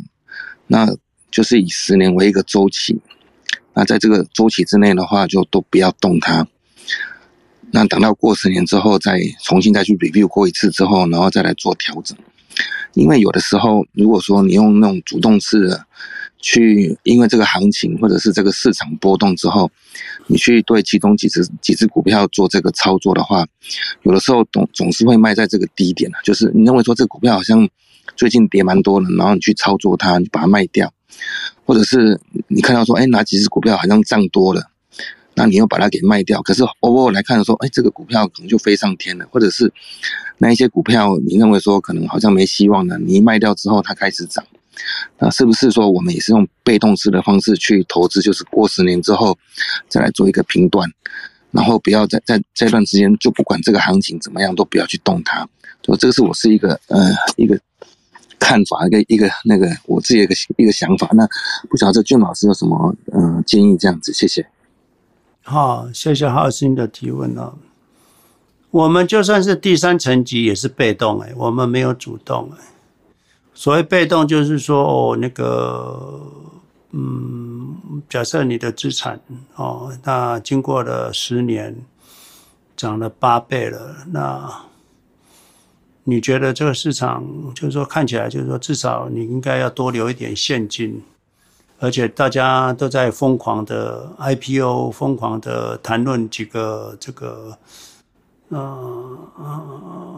[0.66, 0.89] 那
[1.31, 3.01] 就是以十年为一个周期。
[3.74, 6.47] 那在这个周期之内的话，就都不要动它。
[7.71, 12.16] 那等到过十年之后，再重新再去 review 过一次之后，然后再来做调整。
[12.95, 15.85] 因为有的时候，如果说你用那种主动式的
[16.41, 19.71] 去，因为这个行情或者是这个市场波动之后，
[20.27, 23.47] 你去对其中几只几只股票做这个操作的话，
[24.03, 27.69] 有的时候总总是会卖在这个低点，就是你认为说这个股票好像
[28.16, 30.93] 最近跌蛮多的，然后你去操作它，你把它卖掉，
[31.64, 34.71] 或者是你看到说，哎，哪几只股票好像涨多了。
[35.39, 39.72] 那你又把它给卖掉，可是偶尔来看说，哎，这个股票可能就飞上天了，或者是
[40.39, 44.45] 那一些股票你认为说可能好像没希望了，你卖掉之后它开始涨，
[45.20, 49.39] 那是不是说我们也是用被动式的方式去投资，就是过十年之后
[49.89, 50.91] 再来做一个评断，
[51.53, 55.49] 然后不要在在这段时间就不管这个行情怎么样都不要去动它，
[55.82, 57.57] 就这个是我是一个呃一个
[58.41, 61.09] 看法，一个一个那个我自己的一个一个想法。
[61.12, 61.24] 那
[61.70, 64.45] 不晓得俊老师有什么呃建议这样子，谢谢。
[65.51, 67.55] 好，谢谢浩鑫的提问哦。
[68.71, 72.65] 我们就算是第三层级也是被动哎，我们没有主动哎。
[73.55, 76.21] 所谓被动就是说哦，那个
[76.91, 79.19] 嗯，假设你的资产
[79.55, 81.75] 哦，那经过了十年
[82.77, 84.67] 涨了八倍了，那
[86.05, 87.25] 你觉得这个市场
[87.55, 91.03] 就是说看起来就是说至少你应该要多留一点现金。
[91.81, 97.57] 而且大家都在疯狂的 IPO，疯狂的谈论几个这个，
[98.49, 99.18] 呃，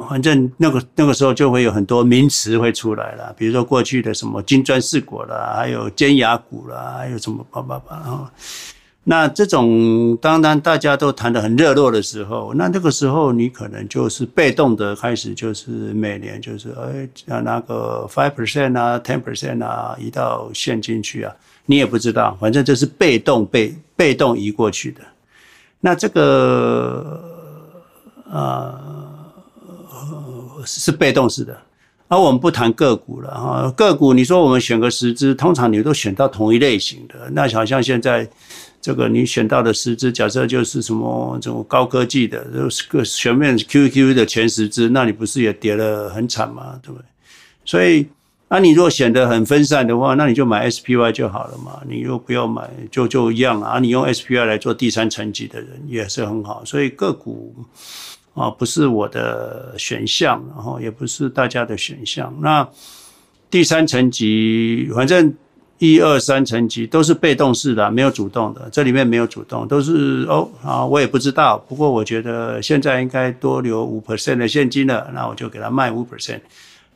[0.08, 8.32] 反正那个那个时候就会有很多名词会出来了，比如说过去的什么金砖四国啦，还有尖牙股啦，还有什么叭叭叭啊。
[9.04, 21.34] 那这种当然大家都谈得很热络的时候，那那个时候你可能就是被动的开始，就是每年就是哎，要拿个 five percent 啊，ten percent 啊，一到现金去啊。
[21.66, 25.00] 你也不知道，反正这是被动被被动移过去的。
[25.80, 27.22] 那这个
[28.30, 28.78] 呃
[30.66, 31.56] 是被动式的
[32.08, 38.28] 而、我们不谈个股了哈，个股你说我们选个十只，通常你都选到同一类型的，那好像现在
[38.80, 46.78] 这个你选到的十只，假设就是什么这种高科技的，就是个全面 QQ 的前十只，那你不是也跌了很惨吗？
[46.82, 47.04] 对不对？
[47.64, 48.08] 所以，
[48.50, 53.78] 那、你如果选得很分散的话，那你就买 SPY 就好了嘛，你又不要买，就就一样啊。
[53.78, 57.54] 你用 SPY 来做第三层级的人也是很好，所以个股。
[58.32, 62.32] 啊，不是我的选项，然后也不是大家的选项。
[62.40, 62.66] 那
[63.50, 65.34] 第三层级，反正
[65.78, 68.68] 一二三层级都是被动式的，没有主动的。
[68.70, 71.58] 这里面没有主动，都是哦啊，我也不知道。
[71.68, 76.40] 不过我觉得现在应该多留五 percent 的现金了，那我就给他卖五 percent。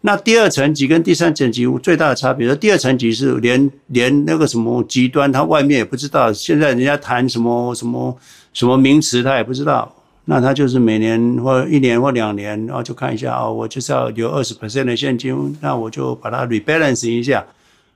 [0.06, 6.30] 那第二层级跟第三层级最大的差别，第二层级是连连那个什么极端，他外面也不知道。
[6.30, 8.14] 现在人家谈什么什么
[8.52, 9.90] 什么名词，他也不知道。
[10.26, 17.42] 那他就是每年或一年或两年，然后就看一下哦，我就是要留二十 percent 的现金，那我就把它 rebalance 一下，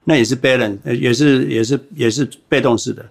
[0.04, 3.04] 那也是 balance，也是也是也是被动式的。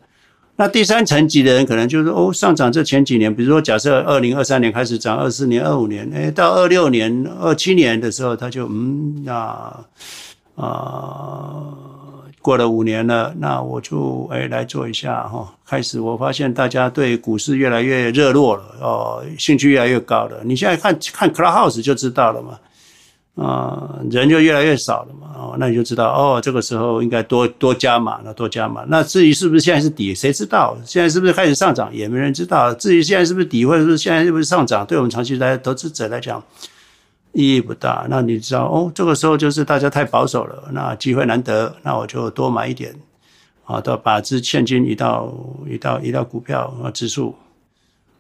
[0.57, 9.85] 那第三层级的人可能就是哦，上涨这前几年，比如说假设二零二三年开始涨，二四年、二五年，哎，到二六年、二七年的时候，他就嗯，那
[10.55, 11.63] 啊。
[12.39, 15.53] 过了五年了，那我就哎来做一下哈。
[15.67, 20.37] 开始我发现大家对股市越来越热络了哦，兴趣越来越高了。
[20.45, 22.57] 你现在看看 Clubhouse 就知道了嘛，
[23.37, 25.27] 啊、人就越来越少了嘛。
[25.37, 28.83] 哦，那你就知道哦，这个时候应该多多加码了，多加码。
[28.87, 30.75] 那至于是不是现在是底，谁知道？
[30.83, 32.73] 现在是不是开始上涨，也没人知道。
[32.73, 36.43] 至于现在是不是底，或者是现在是不是上涨，对我们长期来投资者来讲。
[37.33, 42.95] 意义不大，那你知道哦，这个时候就是大家太保守了，那机会难得，那我就多买一点，
[43.63, 45.31] 啊，到把资现金移到
[45.69, 47.35] 移到移到股票啊指数，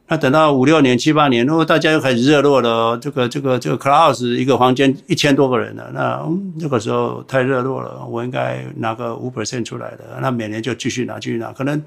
[0.07, 11.81] 那等到五六年七八年，如果大家又开始热络了，这个这个这个 Clubhouse 一个房间一千多个人了，那嗯，这个时候太热络了，我应该拿个五 percent 出来的，那每年就继续拿继续拿，可能。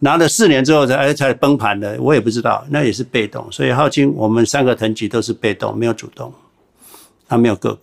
[0.00, 3.46] 拿了四年之后才才崩盘的，我也不知道，那也是被动。
[3.50, 6.30] 所以浩清，我们三个层级都是被动，没有主动，
[7.26, 7.80] 他没有个股。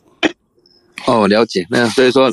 [1.07, 1.65] 哦，了解。
[1.67, 2.29] 那所以说，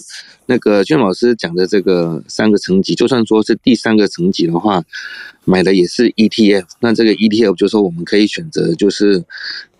[0.50, 4.82] 那个娟老师讲的这个三个层级，就算说是第三个层级的话，
[5.44, 6.64] 买的也是 ETF。
[6.80, 9.22] 那这个 ETF 就说我们可以选择，就是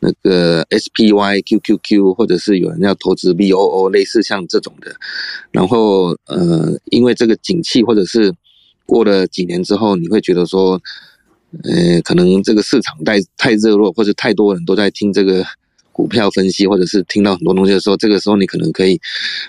[0.00, 4.94] 那个 SPY、QQQ，或者是有人要投资 VOO，类似像这种的。
[5.52, 8.30] 然后呃，因为这个景气或者是
[8.84, 10.78] 过了几年之后，你会觉得说，
[11.64, 15.42] 呃，可能这个市场太太热络，或者太多人都在听这个
[15.98, 19.00] 股票分析，或者是听到很多东西的时候，这个时候你可能可以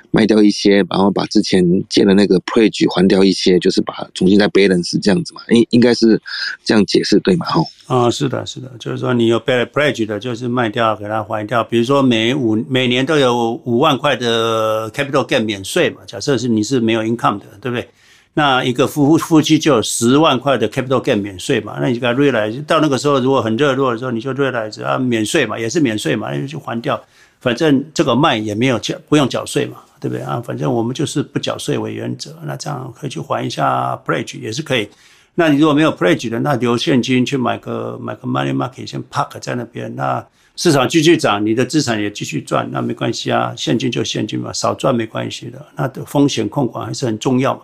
[0.10, 6.20] 卖掉一些，然后把之前借的那个 pledge 还掉一些，就是把重新再 balance 这样子嘛，应应该是
[6.64, 7.46] 这样解释对吗？
[7.46, 17.88] 哈，啊，是的，是的，就是说你有 pledge 的，就是卖掉给他还掉，比如说每五每年都有五万块的 capital gain 免税嘛，假设是你是没有 income 的，对不对？
[18.36, 21.78] 那一个夫夫妻就有十万块的 capital gain 免税嘛？
[21.82, 27.02] 那你就给他 realize，到那个时候如果很热络的时候，你就 realize 啊，免税嘛，也是免税嘛，那就还掉。
[27.42, 30.42] 反正这个卖也没有缴，不用缴税嘛，对不对啊？
[30.46, 34.88] 反正我们就是不缴税为原则，那这样可以去还一下 pledge 也是可以。
[35.36, 40.26] 那你如果没有 pledge 的，那留现金去买个买个 money market 先 park 在那边，那
[40.58, 45.66] 市场继续涨，你的资产也继续赚，那没关系啊，现金就现金嘛，少赚没关系的。
[45.78, 47.62] 那的风险控管还是很重要嘛。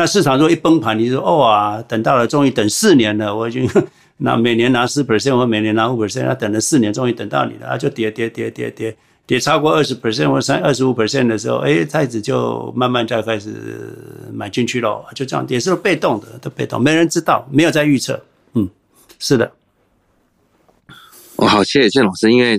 [0.00, 3.68] 那市场如果一崩盘，你说哦啊，等到了，终于等四年了，我已经
[4.16, 8.96] 那每年拿十 percent 或每年拿五 percent，那等了四年，终于等到你了，就跌跌跌跌跌
[9.26, 13.52] 跌超过二十 percent 或三二十五 percent 的时候，哎，太子就慢慢再开始
[14.32, 18.18] 买进去了，就这样，也是被动的，都被动，没人知道，没有在预测，
[18.54, 18.66] 嗯，
[19.18, 19.52] 是的。
[21.50, 22.56] 好，谢谢谢老师，因为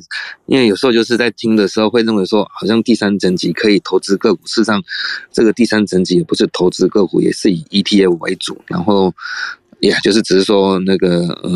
[0.47, 4.83] 因为有时候就是在听的时候会认为说，好像第三层级可以投资个股，事实上
[5.31, 9.13] 这个第三层级也不是投资个股，也是以 ETF 为主，然后
[9.79, 11.51] 也就是只是说那个呃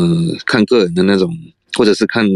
[0.46, 1.30] 看个人的那种，
[1.74, 2.26] 或者是看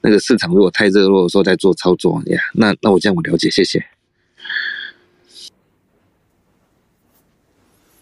[0.00, 2.40] 那个市场如果太热络的时候再做操作呀。
[2.54, 3.84] 那那我这样我了解，谢谢。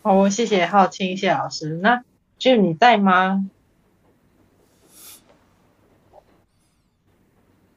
[0.02, 1.78] 好，谢谢浩清谢老师。
[1.82, 2.02] 那
[2.38, 3.46] Jim 你在吗？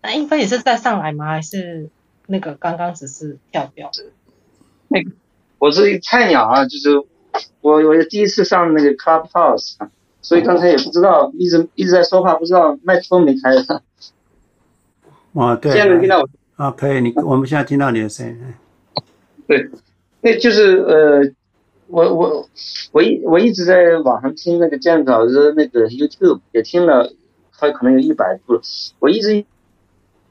[0.08, 1.26] 那英飞也是再上来吗？
[1.26, 1.90] 还是
[2.28, 3.92] 那个刚刚只是跳掉？
[4.88, 5.12] 那个
[5.60, 6.98] 我是菜鸟啊，就是
[7.60, 9.76] 我我第一次上那个 Clubhouse，
[10.22, 13.52] 所以刚才也不知道，一直一直在说话，不知道麦克风没开。
[15.36, 15.74] 哦，对。
[15.74, 16.30] 现在能听到我？
[16.56, 18.54] 啊，可以，你我们现在听到你的声音。
[19.46, 19.70] 对，
[20.22, 21.34] 那就是呃，
[21.88, 22.50] 我我
[22.94, 27.12] 我一我一直在网上听那个建早的那个 YouTube，也听了，
[27.60, 28.62] 快可能有一百部了，
[29.00, 29.44] 我一直。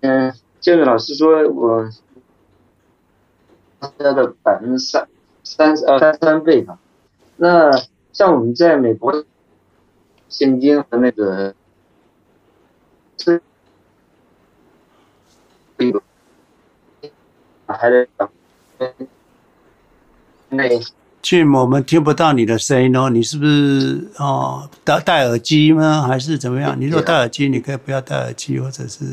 [0.06, 1.90] 嗯，建伟老师说我
[3.80, 5.08] 他的百分之三
[5.42, 6.78] 三呃三三倍吧。
[7.36, 7.70] 那
[8.12, 9.24] 像我们在美国
[10.28, 11.54] 现金和那个
[13.18, 13.42] 是
[17.66, 18.06] 还得
[20.48, 20.68] 那。
[21.22, 26.02] Jim，我们听不到你的声音哦，你是不是哦戴戴耳机吗？
[26.02, 26.80] 还是怎么样？
[26.80, 29.04] 你如果戴耳机，你可以不要戴耳机，或者是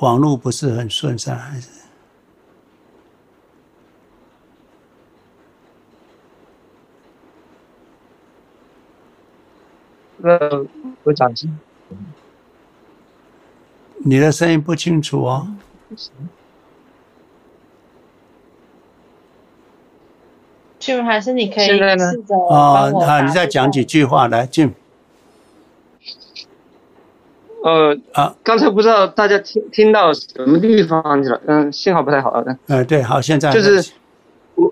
[0.00, 1.68] 网络不是很顺畅，还是？
[10.22, 10.66] 呃，
[11.04, 11.58] 我讲清。
[14.02, 15.48] 你的声音不清楚哦。
[20.78, 24.72] Jim，还是你可以试着啊，好，你再讲几句话来，Jim。
[27.62, 32.42] 呃啊，刚才不知道大家听听到什么地方去了，嗯，信号不太好。
[32.66, 33.92] 嗯，对，好，现在就是
[34.54, 34.70] 我，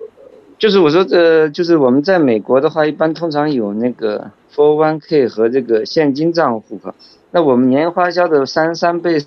[0.57, 6.93] 就是我说，呃，就是我们在美国的话，一般通常有那个 for one k 和这个现金账户哈。
[7.31, 9.19] 那我们年花销的三三倍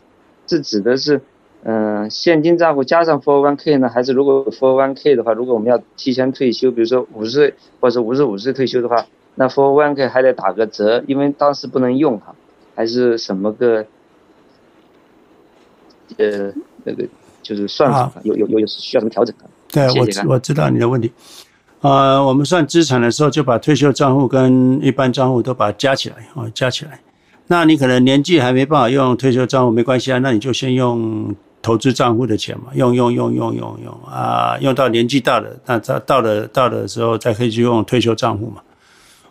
[0.46, 1.20] 是指的是。
[1.64, 9.06] 嗯，现金账户加上 for one k 呢，还是如果 for one k 的话，如果我们要提前退休，比如说五十岁或者五十五岁退休的话，
[9.36, 12.34] 那 for one k 还得打个折，因为当时不能用哈，
[12.74, 13.86] 还是什么个，
[16.16, 16.52] 呃，
[16.84, 17.06] 那个
[17.42, 19.44] 就是算法有有有有需要什么调整的？
[19.68, 21.12] 对，我我知道你的问题。
[21.80, 27.00] 呃，我们算资产的时候，就把退休账户跟一般账户都把它加起来哦，加起来。
[27.46, 31.34] 那你可能年纪还没办法用退休账户，没关系啊，那你就先用。
[31.64, 38.60] 投资账户的钱嘛，用用用用用用啊，用到年纪大了，那到到了到的时候再可以去用退休账户嘛。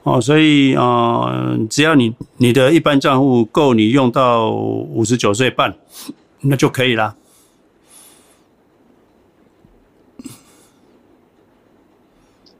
[0.04, 5.76] 哦，所以啊、呃，只要你你的一般账户够你用到五十九岁半，
[6.42, 7.16] 那就可以啦。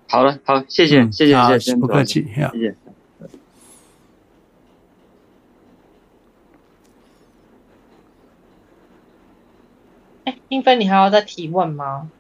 [0.08, 2.76] 好了，好，谢谢，谢谢，谢谢，不客气，谢谢。
[10.26, 12.12] 哎，英芬，你还要再提问吗？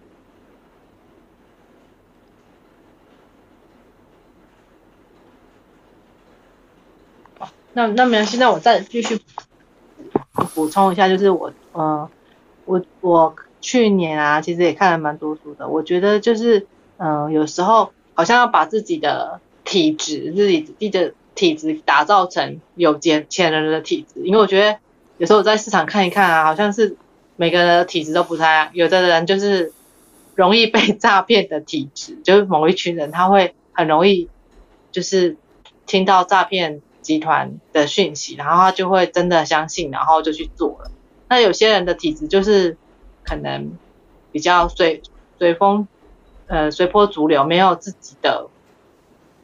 [7.74, 9.20] 那那没关系，那我再继续
[10.54, 12.10] 补充一下，就是我，呃，
[12.66, 15.68] 我我去年啊，其实也看了蛮多书的。
[15.68, 16.68] 我觉得就是，
[16.98, 24.80] 嗯、呃，有时候好像要把自己的体质，自己自己的体质打造成有钱钱人的体质，因为我觉得
[25.18, 26.98] 有时候我在市场看一看啊，好像是。
[27.38, 29.74] 每个人的体质都不太一样，有的人就是
[30.36, 34.30] 容易被 诈骗的体质，就是某一群人他会很容易
[34.92, 35.38] 就是
[35.88, 40.92] 听到诈骗集团的讯息，然后他就会真的相信，然后就去做了。
[41.28, 42.78] 那有些人的体质就是
[43.24, 43.78] 可能
[44.32, 45.02] 比较随
[45.38, 45.88] 随风
[46.48, 48.48] 呃随波逐流，没有自己的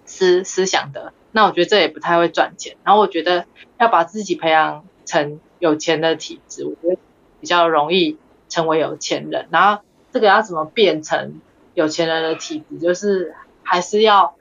[0.05, 2.77] 思思想的，那我觉得这也不太会赚钱。
[2.83, 3.45] 然后我觉得
[3.77, 7.01] 要把自己培养成有钱的体质，我觉得。
[7.39, 8.17] 比较容易
[8.49, 11.39] 成为有钱人，然后这个要怎么变成
[11.75, 14.33] 有钱人的体质，就是还是要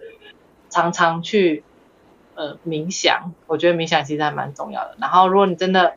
[0.70, 1.62] 常常去
[2.36, 4.96] 呃冥想，我觉得冥想其实还蛮重要的。
[5.00, 5.94] 然后如果你真的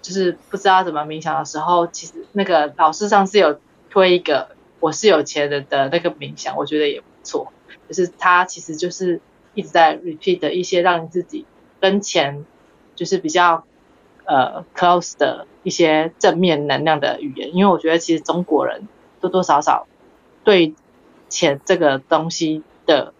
[0.00, 3.60] 就是不知道怎么冥想的时候，其实那个老师上次有
[3.90, 7.52] 推一个我是有钱人的那个冥想，我觉得也不错，
[7.88, 9.20] 就是他其实就是
[9.52, 11.44] 一直在 repeat 的一些让你自己
[11.80, 12.46] 跟钱
[12.94, 13.64] 就是比较。
[14.28, 18.88] 呃，close 的一些正面能量的语言，因为我觉得其实中国人
[19.20, 19.86] 多多少少
[20.42, 20.74] 对
[21.28, 23.14] 钱这个东西的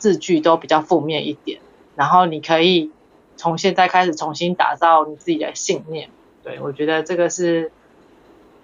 [0.00, 1.60] 字句都比较负面一点。
[1.94, 2.90] 然后你可以
[3.36, 6.10] 从现在开始重新打造你自己的信念。
[6.42, 7.70] 对，我觉得这个是，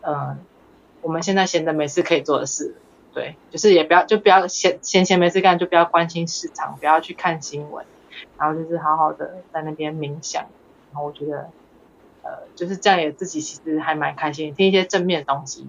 [0.01, 0.37] 呃，
[1.03, 2.75] 我们现在闲着没事可以做的事。
[3.13, 7.85] 对，就是也不要就不要闲闲闲没事干，就不要关心市场，不要去看新闻，
[8.39, 10.47] 然后就是好好的在那边冥想。
[10.93, 11.51] 然后我觉得，
[12.23, 15.67] 呃，就是这样，也自己其实还蛮开心，听一些正面的东西，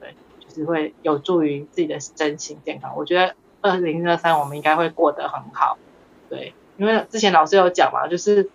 [0.00, 2.96] 对，就是会有助于自己的身心健康。
[2.96, 5.78] 我觉得二零二三我们应该会过得很好，
[6.28, 8.50] 对，因为之前老师有讲嘛，就是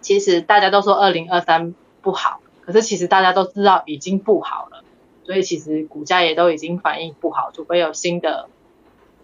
[0.00, 4.84] 其实大家都说二零二三不好，可是其实大家都知道已经不好了，
[5.24, 8.48] 所以其实股价也都已经反应不好，除非有新的，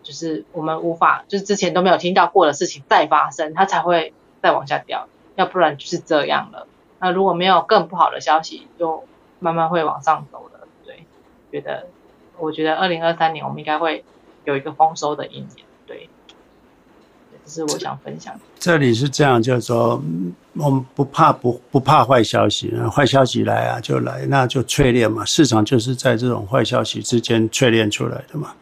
[0.02, 4.12] 就是我们无法，就是之前都没有听到过的事情再发生，它才会
[4.42, 5.08] 再往下掉。
[5.36, 6.68] 要不然就是这样了。
[7.00, 9.02] 那如果没有更不好的消息，就
[9.40, 10.68] 慢慢会往上走了。
[10.84, 11.06] 对，
[11.50, 11.88] 觉得
[12.38, 14.04] 我觉得二零二三年我们应该会
[14.44, 15.48] 有一个丰收的一年。
[15.86, 16.08] 对，
[17.44, 18.34] 这是我想分享。
[18.58, 20.02] 这里是这样，就是说，
[20.54, 25.24] 我们不怕不不怕坏消息，坏消息来啊就来，那就淬炼嘛。
[25.24, 28.52] 市场就是在这种坏消息之间淬炼出来的嘛。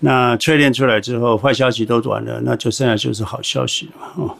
[0.00, 4.06] 那淬炼出来之后，坏消息都完了，那就剩下就是好消息了嘛。
[4.16, 4.36] 哦，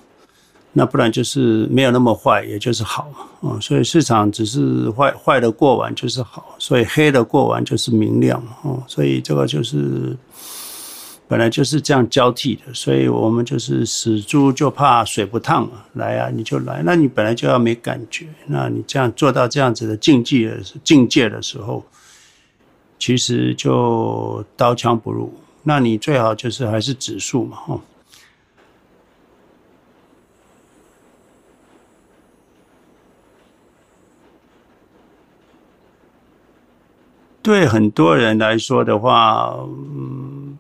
[0.73, 3.19] 那不然就是没有那么坏，也就是好嘛。
[3.41, 8.41] 哦，所以市场只是坏坏的过完就是好，所以黑的过完就是明亮。
[8.63, 10.17] 哦，所以这个就是
[11.27, 15.85] 本来就是这样交替的，所以我们就是死猪就怕水不烫嘛。
[15.95, 21.85] 来啊，你就来，那你本来就要没感觉，那你这样做到这样子的境界的境界的时候，
[22.99, 25.35] 其实就刀枪不入。
[25.65, 27.81] 那你最好就是还是指数嘛，哈。
[37.51, 39.53] 对很多人来说的话，
[39.97, 40.57] 嗯，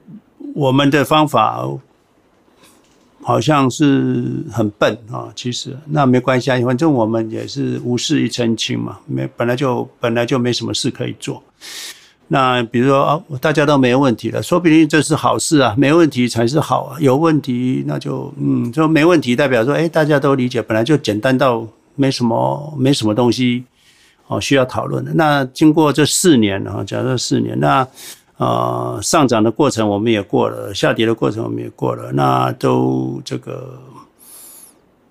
[0.57, 1.65] 我们的方法
[3.23, 5.29] 好像是很笨啊。
[5.37, 11.41] 其实那没关系啊，反正我们也是无事一身轻嘛，没本来就本来就没什么事可以做。
[12.27, 16.97] 那比如说啊，大家都没问题了，说不定这是好事啊，没问题才是好啊。
[16.99, 21.65] 有问题那就嗯，说没问题代表说，哎，大家都理解，本来就简单到
[21.95, 23.65] 没什么没什么东西
[24.31, 25.12] 哦需要讨论的。
[25.15, 27.86] 那经过这四年啊，假设四年，那
[28.39, 33.78] 呃上涨的过程我们也过了，下跌的过程我们也过了，那都这个。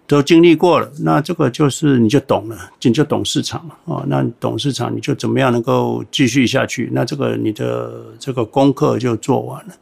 [0.10, 4.04] 都经历过了，那这个就是你就懂了，你就懂市场了哦。
[4.08, 6.90] 那懂市场，你就怎么样能够继续下去？
[6.92, 9.74] 那这个你的这个功课就做完了。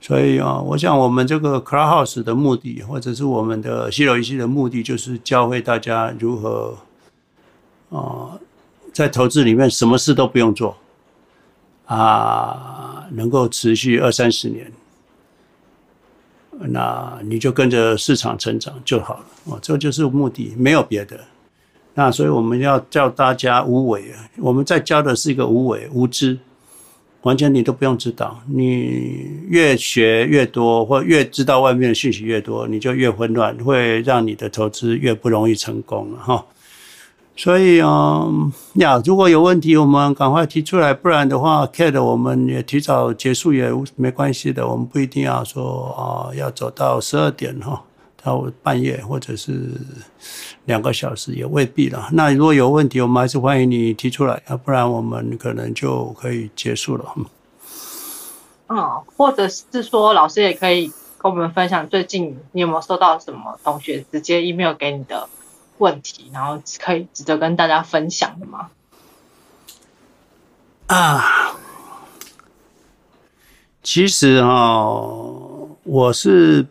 [0.00, 6.76] 所以啊，我想我们这个 Clubhouse 的目的，或者是我们的西楼一系的目的，就是教会大家如何
[7.90, 8.34] 啊，
[8.92, 10.76] 在投资里面什么事都不用做
[11.86, 14.70] 啊，能够持续二三十年。
[16.64, 21.18] 那你就跟着市场成长就好了哦，这就是目的，没有别的。
[21.94, 26.38] 那所以我们要教大家无为啊，我们在教的是一个无为无知，
[27.22, 28.40] 完全你都不用知道。
[28.46, 36.46] 你越学越多，或越知道外面的信息越多，你就越混乱，会让你的投资越不容易成功了哈。
[37.34, 44.68] 所以嗯呀，如果有问题，我们赶快提出来，不然的话，Kate 我们也提早结束也没关系的。
[44.68, 47.82] 我们不一定要说啊，要走到十二点哈，
[48.22, 49.70] 到半夜或者是
[50.66, 52.10] 两个小时也未必了。
[52.12, 57.14] 那如果有问题，我们还是欢迎你提出来，要不然我们可能就可以结束了。
[58.68, 58.76] 嗯，
[59.16, 65.26] 或者是说，老师也可以跟我们分享最近你有没有收到什么同学直接 email 给你的？
[65.82, 68.70] 问题，然后可以值得跟大家分享的吗？
[70.86, 71.56] 啊，
[73.82, 76.64] 其实哈、哦，我是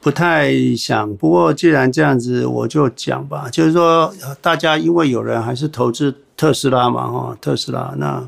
[0.00, 1.14] 不太想。
[1.16, 3.48] 不过既然这样子，我就讲吧。
[3.50, 8.26] 就是说，大家因为有人还是投资特斯拉嘛，哈，特斯拉那。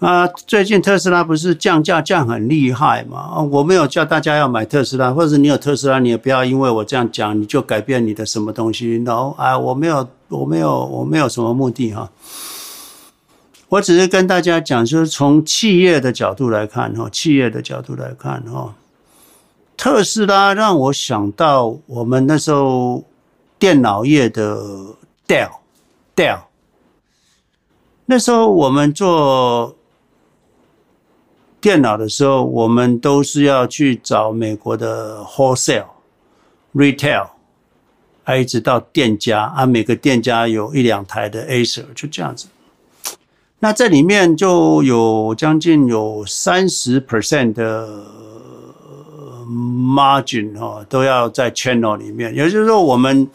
[0.00, 3.42] 啊，最近特斯拉不是降价降很厉害嘛？
[3.50, 8.96] 我没有叫大家要买特斯拉，或者你有特斯拉，你也不要因为我这样讲，你就改变你的什么东西。
[8.98, 12.12] No，啊，我没有，我没有，我没有什么目的哈。
[13.70, 18.76] 我只是跟大家讲，就是从企业的角度来看哈，企业的角度来看哈，
[19.76, 23.02] 特斯拉让我想到我们那时候
[23.58, 24.62] 电脑业的
[25.26, 26.38] Dell，Dell，
[28.06, 29.74] 那时候我们做。
[31.60, 35.86] 电脑的时候，我们都是要去找美国的 wholesale、
[36.74, 37.26] retail，
[38.22, 42.46] 还一直到店家啊，每个店家有一两台的 Acer，就这样子。
[43.60, 48.04] 那这里面就有将近有三十 percent 的
[49.48, 52.32] margin 哦，都要在 channel 里面。
[52.32, 53.28] 也就是说，我们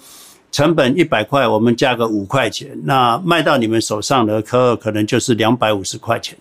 [0.49, 6.37] 成本一百块，我们加个五块钱，那卖到你们手上的可可能就是两百五十块钱，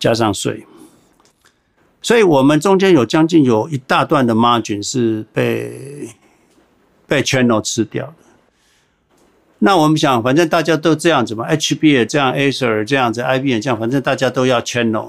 [0.00, 0.66] 加上税。
[2.02, 6.08] 所以我们中间有将近有一大段的 margin 是被
[7.06, 8.14] 被 channel 吃掉的。
[9.58, 15.08] 那我们想，反正大家都这样子嘛，HP 也这样，Acer 这样子，IB 也这样，反正大家都要 channel。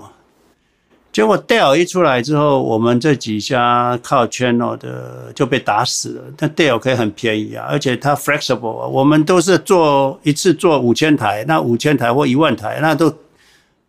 [1.14, 6.24] 结果 Dell 一出来之后，我们这几家靠 channel 的就被打死了。
[6.36, 8.88] 但 Dell 可以很便宜啊，而且它 flexible 啊。
[8.88, 13.16] 我们都是做一次做五千台，那五千台或一万台，那都。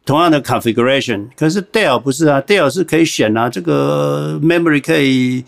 [0.04, 5.44] 同样的 configuration，可是 Dell 不是啊，Dell 是可以选啊，这个 memory 可以，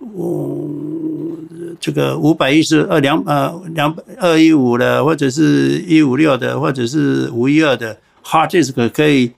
[0.00, 9.32] 嗯，这个五百一十二两呃两二一五的，或者是一五六的，或者是五一二的 hard disk 可以，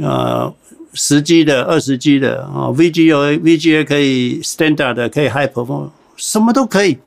[0.00, 0.52] 呃，
[0.92, 6.98] 十 G 的、二十 G 的啊，VGA、VGA 可以 standard 的，可以 high performance，什么都可以。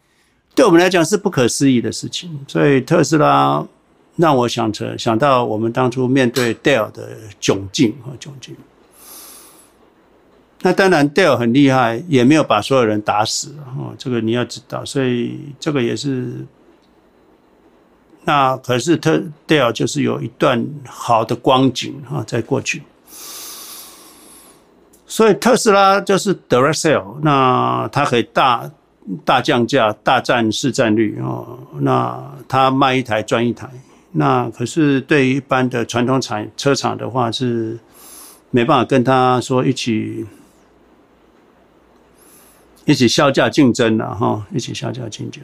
[0.55, 2.39] 对我们来讲是不可思议的事情。
[2.47, 3.63] 所以特斯拉
[4.15, 8.55] 让我想成想到我们当初面对 Dell 的窘境和窘境。
[10.61, 13.93] 那当然，Dell 很厉害，也没有把所有人打死啊。
[13.99, 16.33] 这个你要知道，所以这个也是。
[18.23, 22.81] 那可是特 Dell 就是有一段好的光景啊，在过去。
[25.05, 28.71] 所以特斯拉就是 Direct Sale，那它可以大
[29.23, 31.45] 大降价、大占市占率啊。
[31.79, 33.69] 那它卖一台赚一台。
[34.15, 37.77] 那可是对于一般的传统产车厂的话，是
[38.51, 40.25] 没办法跟他说一起。
[42.87, 45.41] 一起削价竞争了哈，一起削价竞争。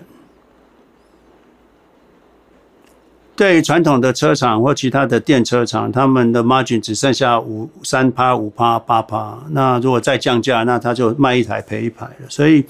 [3.36, 9.40] 对于传统的车厂或其他的电车厂，他们的 margin 只剩下五三趴、五趴、八趴。
[9.50, 12.30] 那如果再降价，那他就卖一台赔一台了。
[12.30, 12.64] 所以，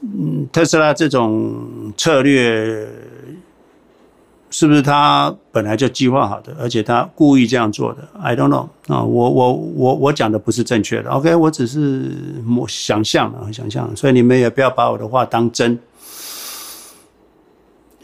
[0.00, 2.88] 嗯，特斯拉这种策略。
[4.56, 11.10] 是不是他本来就计划好的，而且他故意这样做的？I don't know 啊，我我我我讲的不是正确的。
[11.10, 12.12] OK，我只是
[12.56, 15.76] 我想象啊，想象，所以你们也不要把我的话当真，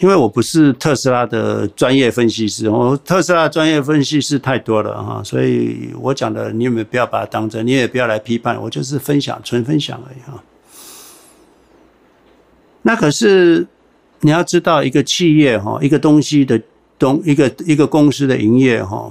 [0.01, 10.43] 因为我不是特斯拉的专业分析师，我特斯拉专业分析师太多了哈，所以我讲的你们不要把它当真，你也不要来批判，我就是分享，纯分享而已哈。
[12.83, 13.69] 那可是。
[14.23, 16.61] 你要知道，一个企业哈，一个东西的
[16.99, 19.11] 东，一个一个公司的营业哈，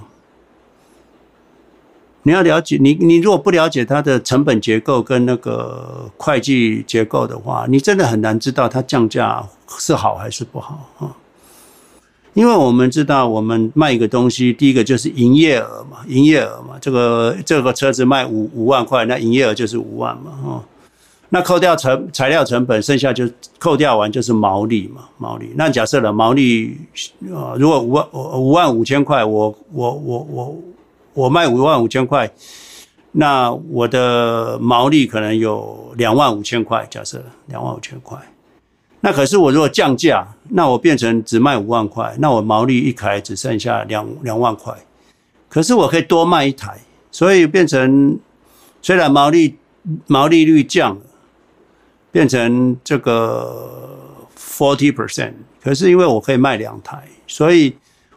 [2.24, 9.44] 你要了解，你你如果不了解它的成本结构跟那个会计结构的话，你真的很难知道它降价
[9.80, 11.16] 是好还是不好啊。
[12.36, 20.64] 因为我们知道，我们卖一个东西，第一个就是营业额嘛，营业额嘛，这个这个车子卖五五万块，那营业额就是五万嘛，哈。
[21.32, 23.24] 那扣掉成材料成本，剩下就
[23.60, 25.52] 扣掉完就是毛利嘛，毛利。
[25.56, 26.76] 那假设了毛利
[27.32, 30.58] 啊，如果五万五万五千块，我我我我
[31.14, 32.28] 我卖五万五千块，
[33.12, 38.18] 那我的毛利可能有两万五千块，假设两万五千块。
[39.02, 44.74] 那可是我如果降价，那我变成只卖五万块，那我毛利一开只剩下两两万块。
[45.48, 46.76] 可是我可以多卖一台，
[47.12, 48.18] 所以变成
[48.82, 49.56] 虽然毛利
[50.08, 51.02] 毛利率降了。
[52.12, 53.98] 变成这个
[54.38, 55.34] forty percent，
[55.64, 57.76] 可是因为我可以卖两台，所以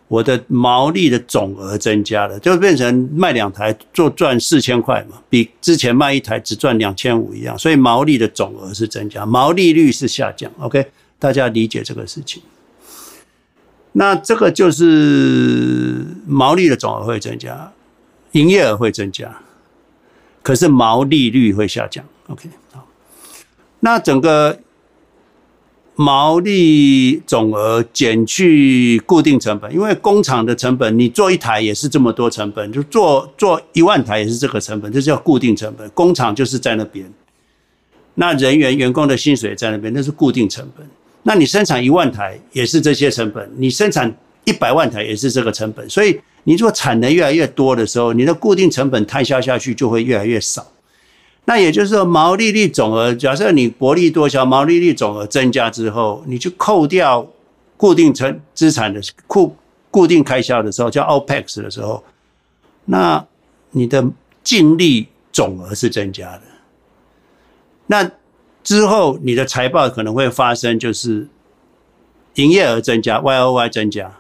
[0.09, 10.51] 我的毛利的总额增加了，就变成卖两台做赚四千块嘛，比之前卖一台只赚两千五一样，所以毛利的总额是增加，毛利率是下降。
[10.59, 10.87] OK，
[11.19, 12.43] 大家理解这个事情。
[13.93, 17.73] 那这个就是毛利的总额会增加，
[18.33, 19.41] 营业额会增加，
[20.43, 22.03] 可是毛利率会下降。
[22.29, 22.49] OK，
[23.85, 24.61] 那整个
[25.97, 35.89] 毛利总额减去固定成本，因为工厂的成本，你做一台也是这么多成本，就做做一万台也是这个成本，这叫固定成本。
[35.91, 37.13] 工厂就是在那边，
[38.15, 40.87] 那人员员工的薪水在那边，那是固定成本。
[41.25, 45.89] 那你生产一万台也是这些成本，你生产一百万台也是这个成本。
[45.91, 50.72] 所以你做产能越来越多的时候，你的固定成本摊销下去就会越来越少。
[51.45, 57.27] 那也就是说，毛利率总额，假设你薄利多销，毛利率总额增加之后，你去扣掉
[57.77, 59.57] 固定成资产的固
[59.91, 62.05] 固定开销的时候，叫 OPEX 的时候，
[62.85, 63.27] 那
[63.73, 64.07] 你的
[64.45, 66.43] 净利总额是增加的。
[67.89, 68.09] 那
[68.63, 71.27] 之后你的财报可能会发生，就是
[72.37, 74.13] 营业额增加，YOY 增加，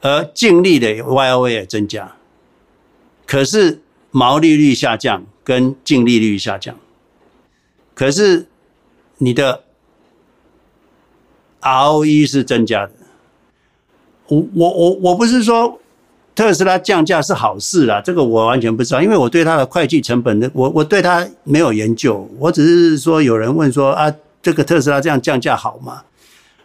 [0.00, 2.16] 而净利的 YOY 也增加，
[3.24, 3.80] 可是
[4.10, 5.24] 毛利率下降。
[5.44, 6.76] 跟净利率下降，
[7.94, 8.46] 可是
[9.18, 9.64] 你的
[11.60, 12.92] ROE 是增加的。
[14.28, 15.78] 我我我我不是说
[16.34, 22.28] 特斯拉降价是好事啦，这个我完全不知道，因为我对它的会计成本的，我我对它没有研究。
[22.38, 26.04] 我只是说有人问说啊，这个特斯拉这样降价好吗？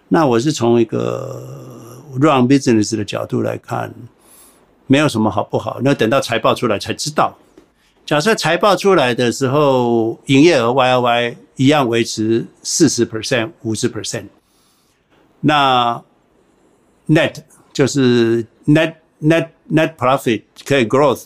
[0.10, 1.44] 那我是从一个
[2.22, 3.94] run business 的角度来看，
[4.86, 5.82] 没有什么好不好。
[5.84, 7.38] 那等到财报出来才知道。
[8.08, 14.28] 假设财报出来的时候，营业额 Y O Y 一样维持四十 percent、五十 percent，
[15.42, 16.02] 那
[17.10, 17.36] net
[17.74, 21.26] 就是 net net net profit 可以 growth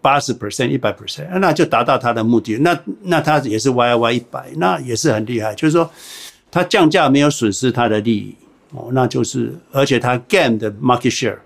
[0.00, 2.56] 八十 percent、一百 percent，那就达到它的目的。
[2.56, 5.54] 那那它也是 Y O Y 一百，那也是很厉害。
[5.54, 5.90] 就是说，
[6.50, 8.34] 它降价没有损失它的利益
[8.70, 11.36] 哦，那就是而且它 gain 的 market share，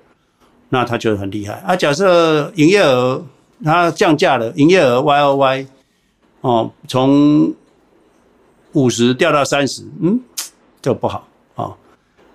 [0.68, 1.54] 那它就很厉害。
[1.66, 3.26] 啊，假设营业额
[3.64, 5.66] 它降价了，营业额 Y O Y
[6.40, 7.54] 哦，从
[8.72, 10.20] 五十掉到三十，嗯，
[10.82, 11.76] 这不好哦。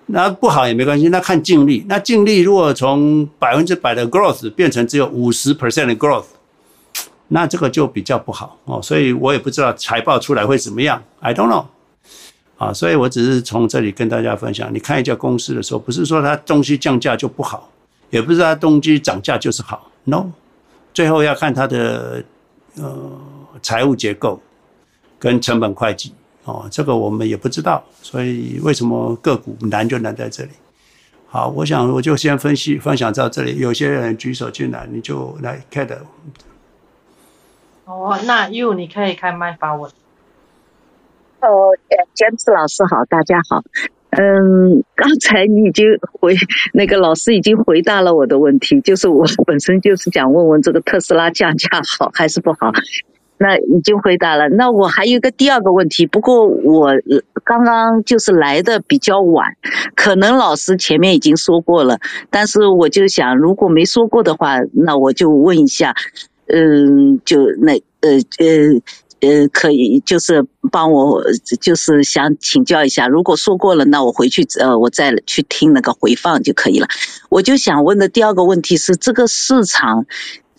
[0.06, 1.84] 那不好也没关系，那看净利。
[1.88, 6.24] 那净利如果从百分之百的 growth 变成只有五十 percent 的 growth，
[7.28, 8.82] 那这个就比较不好哦。
[8.82, 11.66] 所以我也不知道财报出来会怎么样，I don't know。
[12.58, 17.70] 啊，所以我只是从这里跟大家分享，你看一家公司的时候，不是说它东西降价就不好，
[18.10, 20.26] 也不是它东西涨价就是好，no。
[20.92, 22.22] 最后要看它的
[22.76, 23.20] 呃
[23.62, 24.40] 财务结构
[25.18, 26.12] 跟成本会计。
[26.44, 30.50] 哦，这个我们也不知道，所以为什么个股难就难在这里。
[31.28, 33.58] 好，我想我就先分析分享到这里。
[33.58, 36.04] 有些人举手进来，你就来开的。
[37.84, 39.90] 哦，那 you 你可以开麦发问。
[41.40, 41.70] 哦
[42.16, 43.62] ，James 老师好，大家好。
[44.16, 46.36] 嗯，刚才你已经回
[46.72, 51.68] 那个老师已经回答了我的问题，就是我本身就是想问问这个特斯拉降价
[51.98, 52.72] 好还是不好。
[53.38, 54.48] 那已经回答了。
[54.50, 56.92] 那我还有一个第二个问题，不过我
[57.42, 59.56] 刚刚就是来的比较晚，
[59.96, 61.98] 可能老师前面已经说过了，
[62.30, 65.96] 但是我就想，如果没说过的话，那我就问一下，
[66.46, 68.80] 嗯，就那呃呃呃，
[69.22, 71.22] 呃可以就是帮我，
[71.60, 76.88] 就是想请教一下，如果说过了，那我回去呃，我再去听那个回放就可以了。
[77.30, 80.04] 我就想问的第二个问题是，这个市场。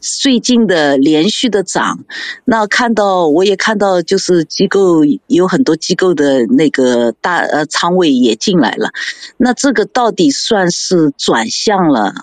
[0.05, 2.03] 最近的连续的涨，
[2.43, 8.89] 那看到我也看到，就是机构有很多机构的那个大呃仓位也进来了，
[9.37, 12.13] 那这个到底算是转向了，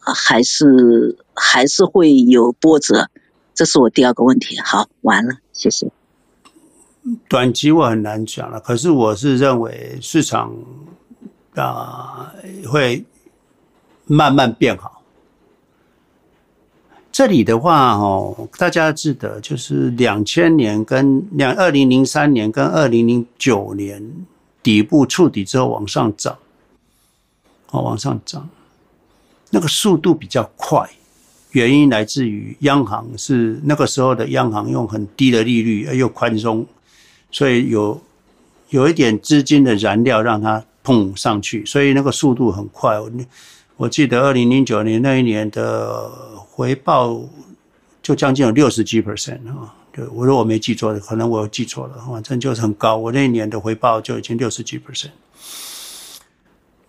[0.00, 3.08] 还是还是会有波折？
[3.54, 4.58] 这是我第二个问题。
[4.62, 5.86] 好，完了，谢谢。
[7.28, 10.54] 短期我很难讲了，可是我是认为市场
[11.54, 12.32] 啊
[12.66, 13.04] 会
[14.06, 15.02] 慢慢变好。
[17.12, 24.02] 这里的话，哦，大家记得，就是两千年跟两二零零三年跟二零零九年
[24.62, 26.38] 底部触底之后往上涨，
[27.70, 28.48] 哦，往上涨，
[29.50, 30.88] 那个速度比较快，
[31.52, 36.66] 原因来自于央行是那个时候的央行用很低的利率而又宽松，
[37.30, 38.00] 所以有
[38.70, 42.96] 有一点资金的燃料让它碰上去，所以那个速度很快。
[43.76, 46.10] 我记得二零零九年那一年的。
[46.52, 47.18] 回报
[48.02, 49.74] 就将近有六十几 percent 啊！
[49.92, 52.98] 对，我说我没记错的，可能我记错了，反正就是很高。
[52.98, 55.08] 我那一年的回报就已经六十几 percent。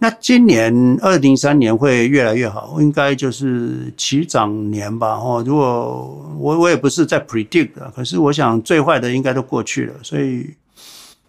[0.03, 5.09] 那今年二零三年会越来越好，应该就是起涨年吧？
[5.13, 9.93] 哦，如果我我也不是在 predict 的，可是我想最坏的应该都过去了。
[10.01, 10.55] 所以，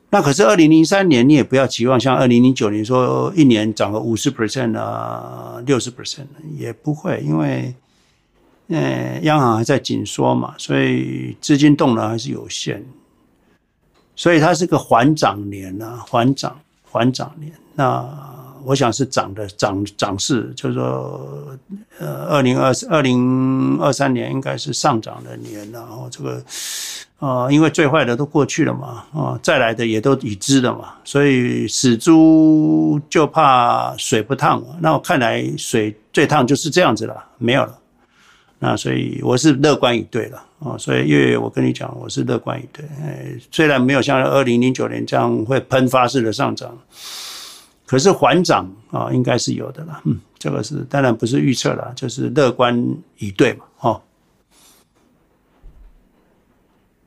[0.08, 6.24] 那可是二零零三年你也不要期望像二零零九年说一年涨个五十 percent 啊，六十 percent
[6.56, 7.74] 也不会，因为。
[8.68, 12.82] 呃，央行还在紧缩嘛，所以资金动能还是有限，
[14.16, 16.58] 所以它是个缓涨年啊，缓涨
[16.90, 17.52] 缓涨年。
[17.74, 18.31] 那
[18.64, 21.56] 我想是涨的涨涨势，就是说，
[21.98, 26.42] 呃，二零二二零二三年应该是上涨的年，然后这个，
[27.18, 37.78] 呃，因为最坏的都过去了嘛，啊，再来的也都已知了嘛，所以死猪就怕水不烫，那我看来水最烫就是这样子了，没有了。
[38.64, 42.84] 那所以我是乐观以对了啊，所以月月我跟你讲，我是乐观以对。
[43.50, 46.78] 虽然没有像二零零九年这样会喷发式的上涨，
[47.92, 50.00] 可是缓涨啊，应该是有的了。
[50.06, 53.66] 嗯，这个是当然不是预测了，就是乐观以对嘛。
[53.80, 54.00] 哦，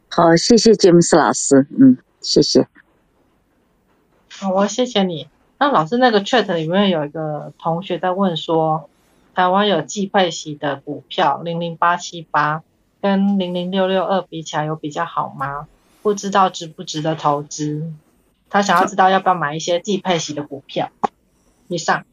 [0.10, 1.66] 好，谢谢詹姆斯老师。
[1.80, 2.68] 嗯，谢谢。
[4.30, 5.28] 好，我谢谢你。
[5.58, 8.88] 那老师那个 chat 里面有一个同学在问说。
[9.34, 12.64] 台湾有季配息的股票零零八七八
[13.02, 15.68] 跟零零六六二比起来有比较好吗？
[16.02, 17.92] 不知道值不值得投资？
[18.50, 20.90] 他想要知道要不要买一些季配息的股票。
[21.68, 22.04] 以上。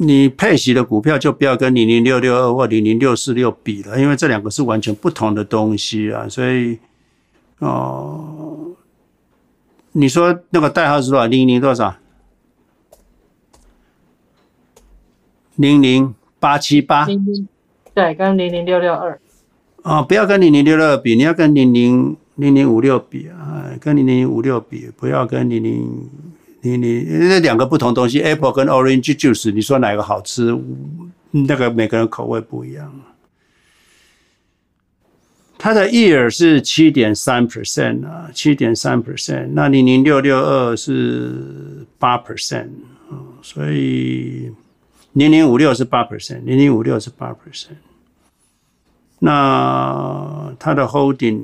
[0.00, 6.28] 你配息的股票就不要跟零零六六二或零零六四六比了，因为这两个是完全不同的东西啊。
[6.28, 6.78] 所以，
[7.58, 8.68] 哦，
[9.90, 11.26] 你说那个代号是多少？
[11.26, 11.96] 零零多少？
[15.56, 17.04] 零零八七八，
[17.92, 19.20] 对，跟零零六六二，
[19.82, 26.08] 哦，不要跟零零六六二比，你要跟零零零零五六比啊，跟零零五六比，不要跟零零
[26.62, 30.58] 零零，那两个不同东西，Apple 跟 Orange Juice，你说哪个好吃？
[31.30, 32.90] 那个每个人口味不一样。
[35.58, 42.68] 它的 year 是七点三 percent 啊，七点三 percent，那零零六六二是八 percent，
[43.42, 44.50] 所以。
[45.14, 47.78] 零零五六是八 percent，零零五六是八 percent。
[49.18, 51.40] 那它的 holding，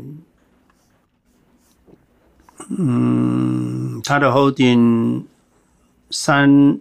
[2.70, 5.24] 嗯，它的 holding
[6.10, 6.78] 三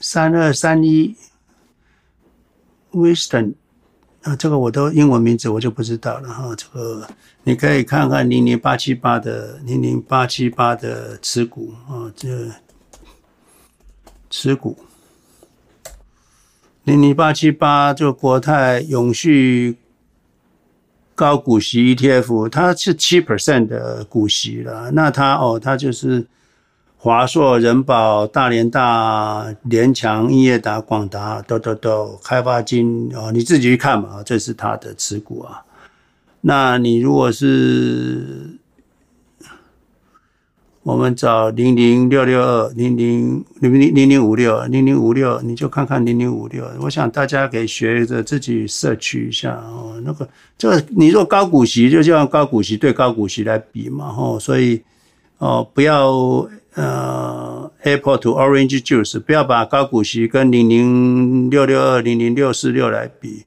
[0.00, 1.14] 三二三一
[2.92, 3.54] Wisdom
[4.22, 6.54] 啊，这个我都英文名字我就不知道了哈。
[6.56, 7.08] 这个
[7.44, 12.50] 你可以看看零零八七八的零零八七八的持股啊，这
[14.28, 14.76] 持股。
[16.84, 19.76] 零零八七八就国泰永续
[21.20, 24.90] 高股息 ETF，它是七 percent 的股息了。
[24.92, 26.24] 那它哦，它就是
[26.96, 35.62] 华硕、人保、大连大、联强、英业达、广达都都都开发金哦，你自己去看嘛，这是它的持股啊。
[36.40, 38.58] 那你如果是。
[40.82, 46.64] 我们找零零六六二零零零零零零五六零零五六，你就看看零零五六。
[46.80, 50.00] 我想大家可以学着自己摄取一下哦。
[50.04, 50.26] 那个
[50.56, 54.38] 这个，你若高股息，就像高股息对高股息来比嘛，哦。
[54.40, 54.80] 所以
[55.36, 63.44] 哦，不要呃，apple to orange juice，不要把高股息跟零零六六二零零六四六来比。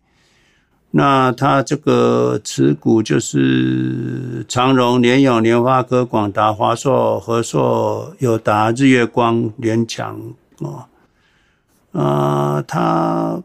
[0.96, 10.22] 那它这个持股就是长荣、联咏、联发科、广达、华硕、和硕、友达、日月光、联强
[10.60, 10.86] 哦，
[11.94, 13.42] 啊，它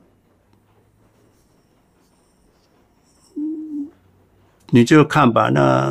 [4.68, 5.48] 你就看吧。
[5.48, 5.90] 那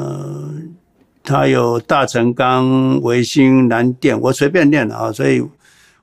[1.24, 5.44] 它有大成钢、维新、南电，我随便念啊，所以。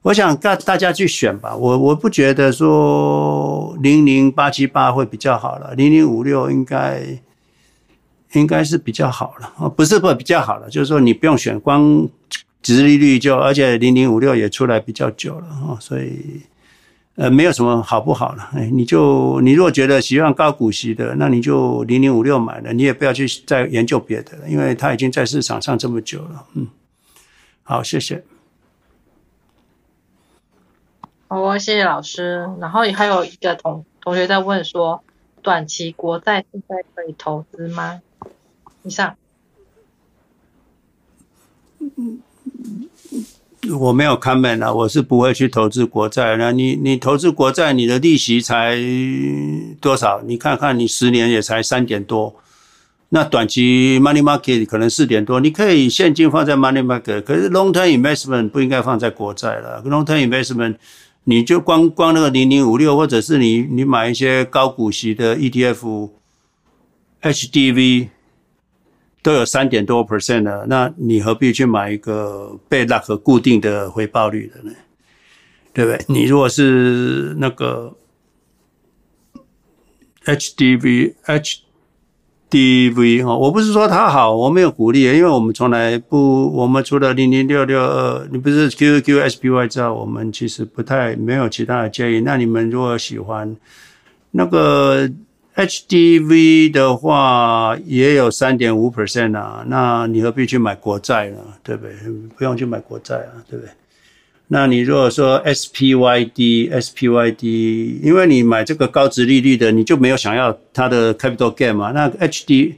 [0.04, 7.00] 我想大大家去选吧，我我不觉得说零零八七八会比较好了，零零五六应该
[8.32, 9.50] 应该是比较好了。
[9.56, 12.06] 啊，不是不比较好了，就是说你不用选，光
[12.60, 15.46] 殖利率就，而且零零五六也出来比较久了。
[15.46, 16.42] 啊，所以
[17.14, 26.66] 呃没有什么好不好了，哎，你就你如果觉得喜欢高股息的，那你就零零五六买了，你也不要去再研究别的了，因为它已经在市场上这么久了，嗯，
[27.62, 28.22] 好，谢谢。
[31.34, 32.48] 好哦，谢谢老师。
[32.60, 35.02] 然后也还有一个同同学在问说，
[35.42, 38.00] 短期国债现在可以投资吗？
[38.84, 39.16] 以上。
[43.80, 46.36] 我没有 comment 啊，我是不会去投资国债。
[46.36, 48.78] 那你你投资国债，你的利息才
[49.80, 50.22] 多少？
[50.22, 52.32] 你看看，你十年也才三点多。
[53.08, 59.82] 那短期 money market 可能四点多，你可以现金放在 money market，可是 long term investment 不应该放在国债了。
[59.84, 60.76] long term investment
[61.24, 68.08] 你就光光那个零零五六，或者是你你买一些高股息的 ETF，HDV
[69.22, 74.72] 都有三点多 percent 的，那你何必去买一个被 lock 固定的回报率的呢？
[75.72, 76.00] 对不对？
[76.06, 77.96] 你如果是那个
[80.24, 81.63] HDV H。
[82.54, 92.20] DV 哈，我不是说它好，我没有鼓励，因为我们从来不，我们除了零零六六二，你不是 Q Q SPY 之外，我们其实不太没有其他的建议。
[92.20, 93.56] 那你们如果喜欢
[94.30, 95.10] 那个
[95.56, 101.38] HDV 的话，也有三点五 percent 啊，那你何必去买国债呢？
[101.64, 101.92] 对不对？
[102.36, 103.72] 不用去买国债啊，对不对？
[104.48, 111.92] 那你如果说 SPYD SPYD，因为你买这个高值利率的，你就没有想要它的 capital gain 嘛？
[111.92, 112.74] 那 HD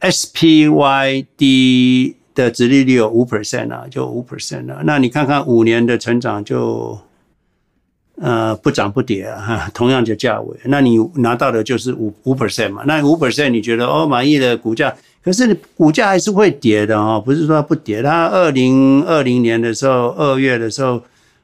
[0.00, 4.82] SPYD 的值利率有五 percent 啊，就五 percent 啊。
[4.84, 6.98] 那你看看五年的成长就
[8.16, 12.82] 呃不涨不跌啊，哈，同样的价位，那你拿到的就是五五 percent 嘛？
[12.84, 14.94] 那五 percent 你觉得哦满意的股价？
[15.22, 18.02] 可是你股价还是会跌的哦，不是说它不跌。
[18.02, 21.02] 它二零二零年的时候，二月的时候，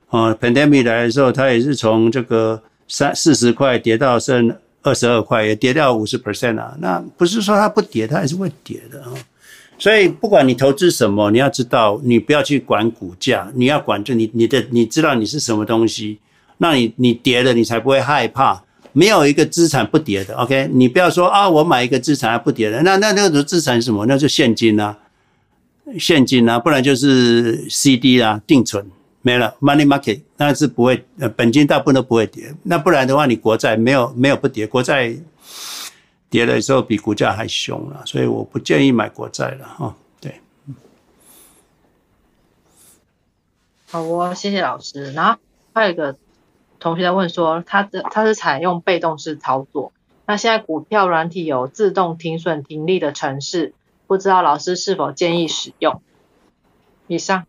[0.09, 6.75] 哦，pandemic 来的时候，它也是从这个三四十块跌到剩二十二块，也跌掉五十 percent 啊。
[6.81, 9.13] 那不是说它不跌，它还是会跌的啊。
[9.79, 16.19] 所以不管你投资什么，你要知道，你不要去管股价，你要管就你你的你知道你是什么东西，
[16.57, 18.63] 那你你跌了，你才不会害怕。
[18.99, 20.71] 没有一个资产不跌的，OK？
[20.73, 24.07] 你不要说啊，我买一个资产还不跌的，那那那个资产是什么？
[24.07, 24.97] 那就现金啊，
[25.99, 28.91] 现金啊，不然就是 CD 啊，定存
[29.21, 32.55] 没了，Money Market 那是不会，呃，本金大部分都不会跌。
[32.63, 35.15] 那不然的话，你国债没有没有不跌，国债
[36.31, 39.95] 跌的时候比股价还凶了，所以我不建议买国债了哈。
[40.19, 40.41] 对，
[43.91, 45.13] 好哦，谢谢老师。
[45.13, 45.39] 然后
[45.75, 46.17] 还有一个。
[46.87, 49.93] 同学在问说，他的他是采用被动式操作，
[50.25, 53.75] 那现在股票软体有自动停损停利的程式，
[54.07, 56.01] 不知道老师是否建议使用？
[57.09, 57.45] 以上。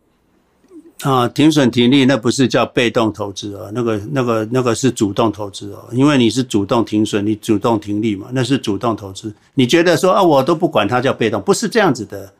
[1.02, 9.32] 啊，停损停利那不是叫被动投资哦，那个那个那个是主动投资哦，因为你是主动停损，你主动停利嘛，那是主动投资。
[9.54, 12.34] 你觉得说啊，我都不管它叫被动，不是这样子的。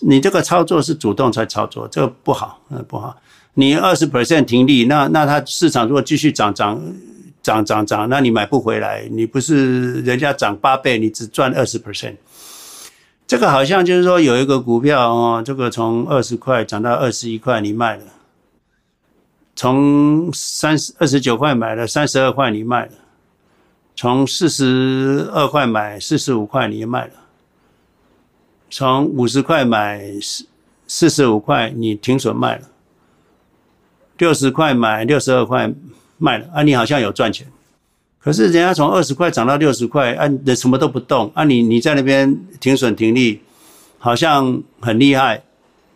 [0.00, 3.14] 你这个操作是主动才操作，这个不好，嗯，不好。
[3.58, 6.80] 你二十 percent 停利，那那它市场如果继续涨涨
[7.42, 12.14] 涨涨涨，那你买不回来，你不是人家涨八倍，你只赚二十 percent。
[13.26, 18.04] 这个好像就是说有一个股票哦，这个从二十块涨到二十一块，你卖了；
[19.56, 22.92] 从三十二十九块买了，三十二块你卖了；
[23.96, 27.14] 从四十二块买，四十五块你也卖了；
[28.70, 30.46] 从五十块买四
[30.86, 32.62] 四十五块你停损卖了；
[34.18, 35.72] 六十块买六十二块
[36.18, 37.46] 卖了，啊，你好像有赚钱。
[38.20, 43.40] 可是人家从二十块涨到六十块，啊，人什么都不动，啊你，你在那边停损停利，
[43.98, 45.42] 好像很厉害，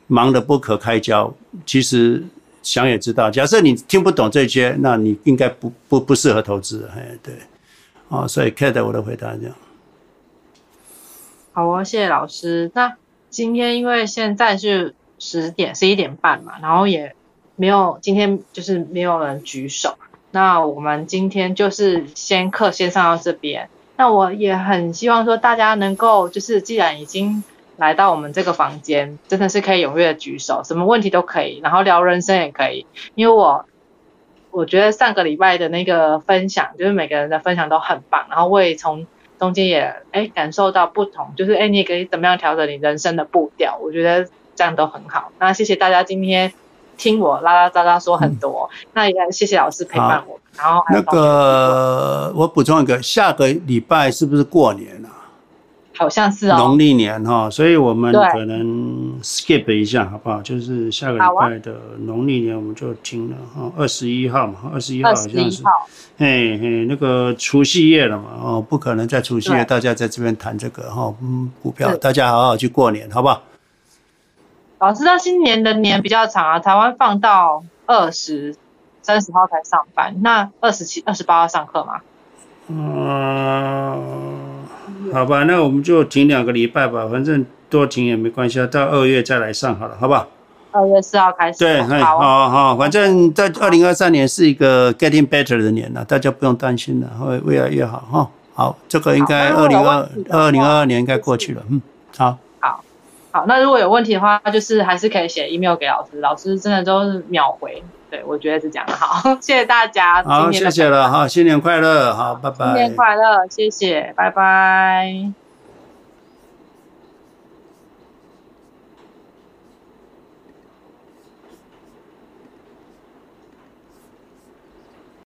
[0.06, 1.34] 忙得不可开交。
[1.66, 2.22] 其实
[2.62, 6.88] 想也知道，假设你听不懂这些，那你应该不不不适合投资。
[6.96, 7.34] 哎，对，
[8.08, 9.54] 哦，所以 Kate 我的回答这样。
[11.52, 12.70] 好哦，谢谢老师。
[12.72, 12.96] 那
[13.28, 17.14] 今天因为现在是十点十一点半嘛，然后也
[17.62, 19.96] 没有今天就是没有人举手。
[20.32, 23.68] 那我们今天就是先课先上到这边。
[23.96, 27.44] 那我也很希望说大家能够就是既然已经
[27.76, 32.84] 来到我们这个房间，真的是可以踊跃举手，什么问题都可以，然后聊人生也可以。
[33.14, 33.64] 因为我
[34.50, 39.06] 我觉得上个礼拜的那个分享，就是每个人的分享都很棒，然后我也从
[39.38, 45.30] 中间也哎感受到不同，就是哎你也可以怎么样调整你人生的步调，我觉得这样都很好。
[45.38, 46.52] 那谢谢大家今天。
[46.96, 50.38] 听我拉拉杂杂说很多，嗯、那也谢谢老师陪伴我。
[50.56, 52.52] 然后那个我。
[52.52, 55.08] 补充一个，下个礼拜是不是过年啊？
[55.96, 60.42] 好像是哦，农历年哈，所以我们可能 skip 一下好不好？
[60.42, 65.62] 就是下个礼拜的农历年我们就停了哈，二十一号嘛，二十一号好像是，
[66.18, 73.42] 嘿嘿，那个除夕夜了嘛，哦，不可能在除夕夜大家在这边谈这个哈，嗯，股票，大家好好去过年，好不好？
[74.82, 78.56] 老师，他今年的年比较长啊，台湾放到二十
[79.00, 82.00] 三十号才上班，那二十七、二十八号上课吗？
[82.66, 84.64] 嗯，
[85.12, 90.26] 好吧，那我们就停两个礼拜吧，反正多停也没关系啊，到二月再来上好了，好不好？
[90.72, 91.60] 二月四号开始。
[91.60, 98.28] 对，好，好，好，反正在二零二三年是一个 getting better 的年了，大家不用担心了，会越来越好哈。
[98.52, 101.80] 好，这个应该二零二二零二二年应该过去了，嗯，
[102.16, 102.36] 好。
[103.32, 107.82] 好，那如果有问题的话，就是还是可以写 email 给老师，老师真的都是秒回。
[108.10, 108.94] 对，我觉得是这样的。
[108.94, 110.22] 好，谢谢大家。
[110.22, 111.10] 好，谢谢了。
[111.10, 112.14] 好，新年快乐。
[112.14, 112.66] 好，拜拜。
[112.66, 115.41] 新年快乐，谢谢，拜拜。